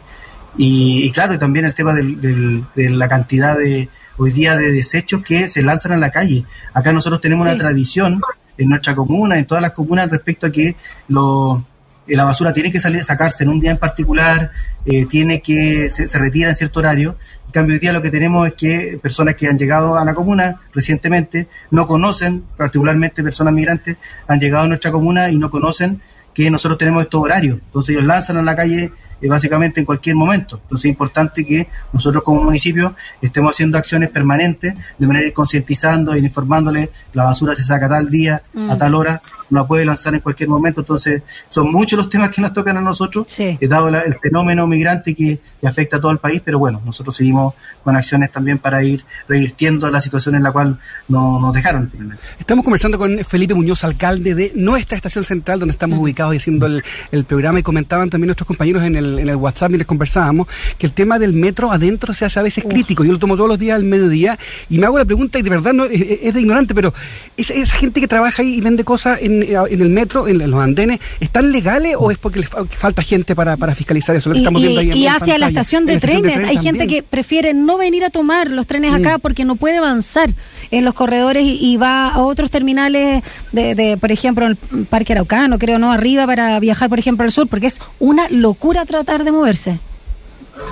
Y, 0.57 1.03
y 1.03 1.11
claro, 1.11 1.37
también 1.37 1.65
el 1.65 1.75
tema 1.75 1.93
del, 1.93 2.19
del, 2.19 2.63
de 2.75 2.89
la 2.89 3.07
cantidad 3.07 3.57
de 3.57 3.89
hoy 4.17 4.31
día 4.31 4.55
de 4.55 4.71
desechos 4.71 5.21
que 5.21 5.49
se 5.49 5.61
lanzan 5.61 5.93
a 5.93 5.97
la 5.97 6.11
calle. 6.11 6.45
Acá 6.73 6.91
nosotros 6.91 7.21
tenemos 7.21 7.45
sí. 7.45 7.53
una 7.53 7.61
tradición 7.61 8.21
en 8.57 8.69
nuestra 8.69 8.95
comuna, 8.95 9.37
en 9.37 9.45
todas 9.45 9.61
las 9.61 9.71
comunas, 9.71 10.09
respecto 10.09 10.47
a 10.47 10.51
que 10.51 10.75
los 11.07 11.61
la 12.07 12.25
basura 12.25 12.53
tiene 12.53 12.71
que 12.71 12.79
salir, 12.79 13.03
sacarse 13.03 13.43
en 13.43 13.49
un 13.49 13.59
día 13.59 13.71
en 13.71 13.77
particular, 13.77 14.51
eh, 14.85 15.05
tiene 15.07 15.41
que 15.41 15.89
se, 15.89 16.07
se, 16.07 16.19
retira 16.19 16.49
en 16.49 16.55
cierto 16.55 16.79
horario. 16.79 17.17
En 17.47 17.51
cambio, 17.51 17.73
hoy 17.73 17.79
día 17.79 17.93
lo 17.93 18.01
que 18.01 18.11
tenemos 18.11 18.47
es 18.47 18.53
que 18.53 18.99
personas 19.01 19.35
que 19.35 19.47
han 19.47 19.57
llegado 19.57 19.97
a 19.97 20.05
la 20.05 20.13
comuna 20.13 20.61
recientemente 20.73 21.47
no 21.71 21.87
conocen, 21.87 22.43
particularmente 22.55 23.23
personas 23.23 23.53
migrantes, 23.53 23.97
han 24.27 24.39
llegado 24.39 24.65
a 24.65 24.67
nuestra 24.67 24.91
comuna 24.91 25.29
y 25.29 25.37
no 25.37 25.49
conocen 25.49 26.01
que 26.33 26.51
nosotros 26.51 26.77
tenemos 26.77 27.03
estos 27.03 27.21
horarios. 27.21 27.59
Entonces 27.65 27.95
ellos 27.95 28.05
lanzan 28.05 28.37
a 28.37 28.41
la 28.43 28.55
calle 28.55 28.91
eh, 29.21 29.27
básicamente 29.27 29.79
en 29.79 29.85
cualquier 29.85 30.15
momento. 30.15 30.59
Entonces 30.63 30.85
es 30.85 30.89
importante 30.91 31.45
que 31.45 31.67
nosotros 31.93 32.23
como 32.23 32.43
municipio 32.43 32.95
estemos 33.21 33.53
haciendo 33.53 33.77
acciones 33.77 34.09
permanentes 34.11 34.73
de 34.97 35.07
manera 35.07 35.27
ir 35.27 35.33
concientizando, 35.33 36.15
ir 36.15 36.23
informándole, 36.23 36.89
la 37.13 37.25
basura 37.25 37.55
se 37.55 37.63
saca 37.63 37.87
tal 37.89 38.09
día, 38.09 38.41
a 38.55 38.75
Mm. 38.75 38.77
tal 38.77 38.95
hora, 38.95 39.21
no 39.49 39.59
la 39.61 39.67
puede 39.67 39.85
lanzar 39.85 40.13
en 40.15 40.21
cualquier 40.21 40.49
momento. 40.49 40.81
Entonces 40.81 41.21
son 41.47 41.71
muchos 41.71 41.97
los 41.97 42.09
temas 42.09 42.29
que 42.31 42.41
nos 42.41 42.51
tocan 42.51 42.77
a 42.77 42.81
nosotros, 42.81 43.27
Sí. 43.29 43.57
eh, 43.61 43.67
dado 43.67 43.89
la- 43.91 44.01
el 44.01 44.15
fenómeno 44.19 44.65
migrante 44.67 45.13
que, 45.15 45.39
que 45.61 45.67
afecta 45.67 45.97
a 45.97 46.01
todo 46.01 46.11
el 46.11 46.17
país, 46.17 46.41
pero 46.43 46.57
bueno, 46.59 46.81
nosotros 46.83 47.15
seguimos 47.15 47.53
con 47.83 47.95
acciones 47.95 48.31
también 48.31 48.57
para 48.57 48.83
ir 48.83 49.03
revirtiendo 49.27 49.89
la 49.91 50.01
situación 50.01 50.35
en 50.35 50.43
la 50.43 50.51
cual 50.51 50.79
no- 51.07 51.39
nos 51.39 51.53
dejaron 51.53 51.89
finalmente. 51.89 52.23
Estamos 52.39 52.63
conversando 52.63 52.97
con 52.97 53.19
Felipe 53.23 53.53
Muñoz, 53.53 53.83
alcalde 53.83 54.33
de 54.33 54.51
nuestra 54.55 54.95
estación 54.97 55.23
central, 55.23 55.59
donde 55.59 55.73
estamos 55.73 55.99
ubicados 55.99 56.33
y 56.33 56.37
haciendo 56.37 56.65
el, 56.65 56.83
el 57.11 57.25
programa. 57.25 57.59
Y 57.59 57.63
comentaban 57.63 58.09
también 58.09 58.27
nuestros 58.29 58.47
compañeros 58.47 58.83
en 58.83 58.95
el, 58.95 59.04
en 59.19 59.29
el 59.29 59.35
WhatsApp 59.35 59.71
y 59.73 59.77
les 59.77 59.87
conversábamos 59.87 60.47
que 60.77 60.85
el 60.87 60.91
tema 60.93 61.19
del 61.19 61.33
metro 61.33 61.71
adentro 61.71 62.13
se 62.13 62.25
hace 62.25 62.39
a 62.39 62.43
veces 62.43 62.63
crítico. 62.67 63.03
Yo 63.03 63.13
lo 63.13 63.19
tomo 63.19 63.35
todos 63.35 63.47
los 63.49 63.59
días 63.59 63.75
al 63.75 63.83
mediodía 63.83 64.37
y 64.69 64.77
me 64.79 64.85
hago 64.85 64.97
la 64.97 65.05
pregunta, 65.05 65.39
y 65.39 65.41
de 65.41 65.49
verdad 65.49 65.73
no, 65.73 65.85
es, 65.85 66.01
es 66.21 66.33
de 66.33 66.39
ignorante, 66.41 66.73
pero 66.75 66.93
esa, 67.37 67.53
esa 67.53 67.75
gente 67.77 68.01
que 68.01 68.07
trabaja 68.07 68.41
ahí 68.41 68.55
y 68.55 68.61
vende 68.61 68.83
cosas 68.83 69.19
en, 69.21 69.43
en 69.43 69.81
el 69.81 69.89
metro, 69.89 70.27
en, 70.27 70.41
en 70.41 70.51
los 70.51 70.59
andenes, 70.61 70.99
¿están 71.19 71.51
legales 71.51 71.95
o 71.97 72.11
es 72.11 72.17
porque 72.17 72.39
les 72.39 72.49
fa- 72.49 72.65
falta 72.65 73.01
gente 73.01 73.35
para, 73.35 73.57
para 73.57 73.75
fiscalizar 73.75 74.15
eso? 74.15 74.29
Lo 74.29 74.33
que 74.33 74.39
Y, 74.39 74.41
estamos 74.43 74.61
viendo 74.61 74.79
ahí 74.81 74.87
y- 74.87 74.91
en- 74.91 74.97
y 74.97 75.07
en 75.07 75.13
hacia 75.13 75.37
la 75.37 75.47
estación 75.47 75.85
de 75.85 75.99
trenes, 75.99 76.43
hay 76.43 76.57
gente 76.57 76.87
que 76.87 77.03
prefiere 77.03 77.53
no 77.53 77.77
venir 77.77 78.03
a 78.05 78.09
tomar 78.09 78.49
los 78.49 78.67
trenes 78.67 78.93
acá 78.93 79.17
porque 79.19 79.45
no 79.45 79.55
puede 79.55 79.77
avanzar 79.77 80.29
en 80.77 80.85
los 80.85 80.93
corredores 80.93 81.43
y, 81.43 81.57
y 81.59 81.77
va 81.77 82.09
a 82.09 82.19
otros 82.19 82.51
terminales 82.51 83.23
de, 83.51 83.75
de, 83.75 83.97
por 83.97 84.11
ejemplo, 84.11 84.45
el 84.45 84.55
Parque 84.55 85.13
Araucano, 85.13 85.57
creo, 85.57 85.79
¿no? 85.79 85.91
Arriba 85.91 86.25
para 86.25 86.59
viajar, 86.59 86.89
por 86.89 86.99
ejemplo, 86.99 87.23
al 87.23 87.31
sur, 87.31 87.47
porque 87.47 87.67
es 87.67 87.79
una 87.99 88.29
locura 88.29 88.85
tratar 88.85 89.23
de 89.23 89.31
moverse. 89.31 89.79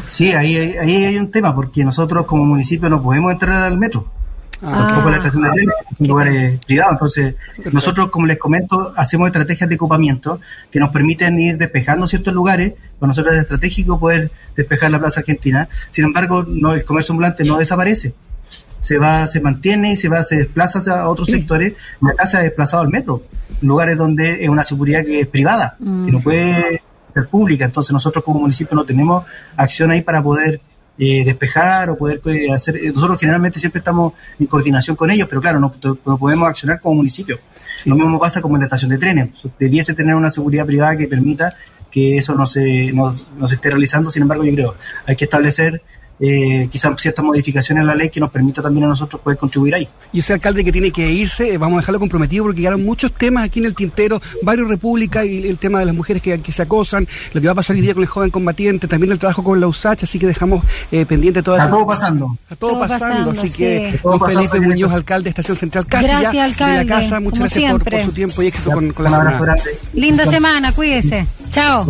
Sí, 0.08 0.32
ahí, 0.32 0.56
ahí, 0.56 0.76
ahí 0.78 1.04
hay 1.06 1.18
un 1.18 1.30
tema, 1.32 1.54
porque 1.54 1.84
nosotros 1.84 2.26
como 2.26 2.46
municipio 2.46 2.90
no 2.90 3.02
podemos 3.02 3.32
entrar 3.32 3.64
al 3.64 3.78
metro. 3.78 4.08
Ah. 4.66 4.88
tampoco 4.88 5.10
la 5.10 5.18
estación 5.18 5.44
de 5.44 5.50
son 5.98 6.08
lugares 6.08 6.60
privados. 6.66 6.94
Entonces, 6.94 7.36
nosotros, 7.72 8.10
como 8.10 8.28
les 8.28 8.38
comento, 8.38 8.94
hacemos 8.96 9.28
estrategias 9.28 9.70
de 9.70 9.76
ocupamiento 9.76 10.40
que 10.72 10.80
nos 10.80 10.90
permiten 10.92 11.38
ir 11.38 11.58
despejando 11.58 12.08
ciertos 12.08 12.34
lugares. 12.34 12.74
Para 12.98 13.10
nosotros 13.10 13.36
es 13.36 13.42
estratégico 13.42 14.00
poder 14.00 14.32
despejar 14.56 14.92
la 14.92 15.00
Plaza 15.00 15.20
Argentina. 15.20 15.68
Sin 15.92 16.06
embargo, 16.06 16.46
no, 16.48 16.74
el 16.74 16.86
comercio 16.86 17.12
ambulante 17.12 17.44
no 17.44 17.58
desaparece. 17.58 18.14
Se 18.84 18.98
va, 18.98 19.26
se 19.28 19.42
mantiene 19.42 19.94
y 19.94 19.96
se 19.96 20.10
va, 20.10 20.22
se 20.22 20.36
desplaza 20.38 20.80
a 21.02 21.10
otros 21.10 21.30
sectores. 21.30 21.74
Y 22.02 22.10
acá 22.10 22.26
se 22.26 22.38
ha 22.38 22.42
desplazado 22.42 22.84
al 22.84 22.90
metro, 22.90 23.24
lugares 23.62 23.98
donde 23.98 24.44
es 24.44 24.50
una 24.50 24.64
seguridad 24.64 25.04
que 25.04 25.22
es 25.22 25.28
privada, 25.28 25.76
que 25.80 26.12
no 26.12 26.20
puede 26.20 26.82
ser 27.14 27.28
pública. 27.30 27.66
Entonces, 27.66 27.94
nosotros 27.94 28.24
como 28.24 28.42
municipio 28.42 28.76
no 28.76 28.84
tenemos 28.84 29.24
acción 29.56 29.90
ahí 29.92 30.02
para 30.02 30.22
poder 30.22 30.60
eh, 30.98 31.24
despejar 31.26 31.90
o 31.90 31.98
poder 31.98 32.22
eh, 32.26 32.52
hacer. 32.54 32.76
eh, 32.76 32.92
Nosotros 32.94 33.20
generalmente 33.20 33.58
siempre 33.58 33.80
estamos 33.80 34.14
en 34.38 34.46
coordinación 34.48 34.96
con 34.96 35.10
ellos, 35.10 35.28
pero 35.30 35.42
claro, 35.42 35.60
no, 35.60 35.74
no 36.06 36.18
podemos 36.18 36.48
accionar 36.48 36.80
como 36.82 36.96
municipio. 36.96 37.40
Lo 37.86 37.96
mismo 37.96 38.20
pasa 38.20 38.42
como 38.42 38.56
en 38.58 38.62
la 38.62 38.66
estación 38.68 38.92
de 38.92 38.98
trenes. 38.98 39.30
Debiese 39.60 39.94
tener 39.94 40.14
una 40.14 40.30
seguridad 40.30 40.66
privada 40.66 40.96
que 40.98 41.08
permita 41.08 41.56
que 41.90 42.18
eso 42.18 42.36
no 42.36 42.46
se, 42.46 42.92
no, 42.92 43.14
no 43.38 43.48
se 43.48 43.56
esté 43.56 43.70
realizando. 43.70 44.12
Sin 44.12 44.24
embargo, 44.24 44.44
yo 44.44 44.54
creo 44.54 44.76
hay 45.06 45.16
que 45.16 45.26
establecer 45.26 45.82
eh, 46.20 46.68
quizás 46.72 46.94
ciertas 47.02 47.26
modificaciones 47.26 47.82
en 47.82 47.88
la 47.88 47.96
ley 47.96 48.10
que 48.10 48.20
nos 48.20 48.32
permita 48.32 48.62
también 48.62 48.86
a 48.86 48.90
nosotros 48.90 49.22
poder 49.22 49.38
contribuir 49.38 49.76
ahí. 49.76 49.88
Y 50.12 50.20
ese 50.20 50.34
alcalde 50.34 50.64
que 50.64 50.72
tiene 50.72 50.92
que 50.92 51.10
irse, 51.10 51.54
eh, 51.54 51.58
vamos 51.58 51.78
a 51.78 51.82
dejarlo 51.82 52.00
comprometido 52.00 52.44
porque 52.46 52.62
quedaron 52.62 52.84
muchos 52.84 53.12
temas 53.14 53.44
aquí 53.46 53.60
en 53.60 53.66
el 53.66 53.76
tintero, 53.76 54.22
varios 54.42 54.68
repúblicas 54.68 55.26
y 55.26 55.48
el 55.48 55.58
tema 55.58 55.80
de 55.80 55.86
las 55.86 55.96
mujeres 55.96 56.22
que, 56.22 56.40
que 56.40 56.52
se 56.52 56.62
acosan, 56.62 57.08
lo 57.34 57.42
que 57.42 57.48
va 57.48 57.54
a 57.54 57.56
pasar 57.56 57.76
hoy 57.76 57.82
día 57.82 57.94
con 57.94 58.04
el 58.04 58.10
joven 58.10 58.30
combatiente, 58.30 58.88
también 58.88 59.12
el 59.12 59.20
trabajo 59.20 59.44
con 59.44 59.60
la 59.60 59.68
USACH, 59.68 60.04
así 60.04 60.20
que 60.20 60.28
dejamos 60.28 60.64
eh, 60.92 61.06
pendiente 61.06 61.42
todo 61.42 61.56
Está 61.56 61.68
eso. 61.68 61.76
todo 61.76 61.88
pasando. 61.88 62.38
Está 62.44 62.56
todo, 62.56 62.70
Todo 62.72 62.80
pasando, 62.80 63.08
pasando, 63.08 63.32
así 63.32 63.50
sí. 63.50 63.58
que 63.58 64.00
don 64.04 64.20
Felipe 64.20 64.60
Muñoz, 64.60 64.94
alcalde 64.94 65.26
de 65.26 65.30
Estación 65.32 65.58
Central, 65.58 65.86
casi 65.88 66.08
Gracias, 66.08 66.34
ya 66.34 66.44
alcalde, 66.46 66.78
de 66.80 66.86
la 66.86 66.96
casa, 66.96 67.20
muchas 67.20 67.40
gracias 67.40 67.72
por, 67.72 68.04
su 68.04 68.12
tiempo 68.12 68.42
y 68.42 68.48
éxito 68.48 68.72
con, 68.72 68.94
con 68.94 69.06
la 69.06 69.40
grande. 69.40 69.62
Linda 69.94 70.26
semana, 70.26 70.72
cuídese. 70.72 71.26
Chao. 71.50 71.86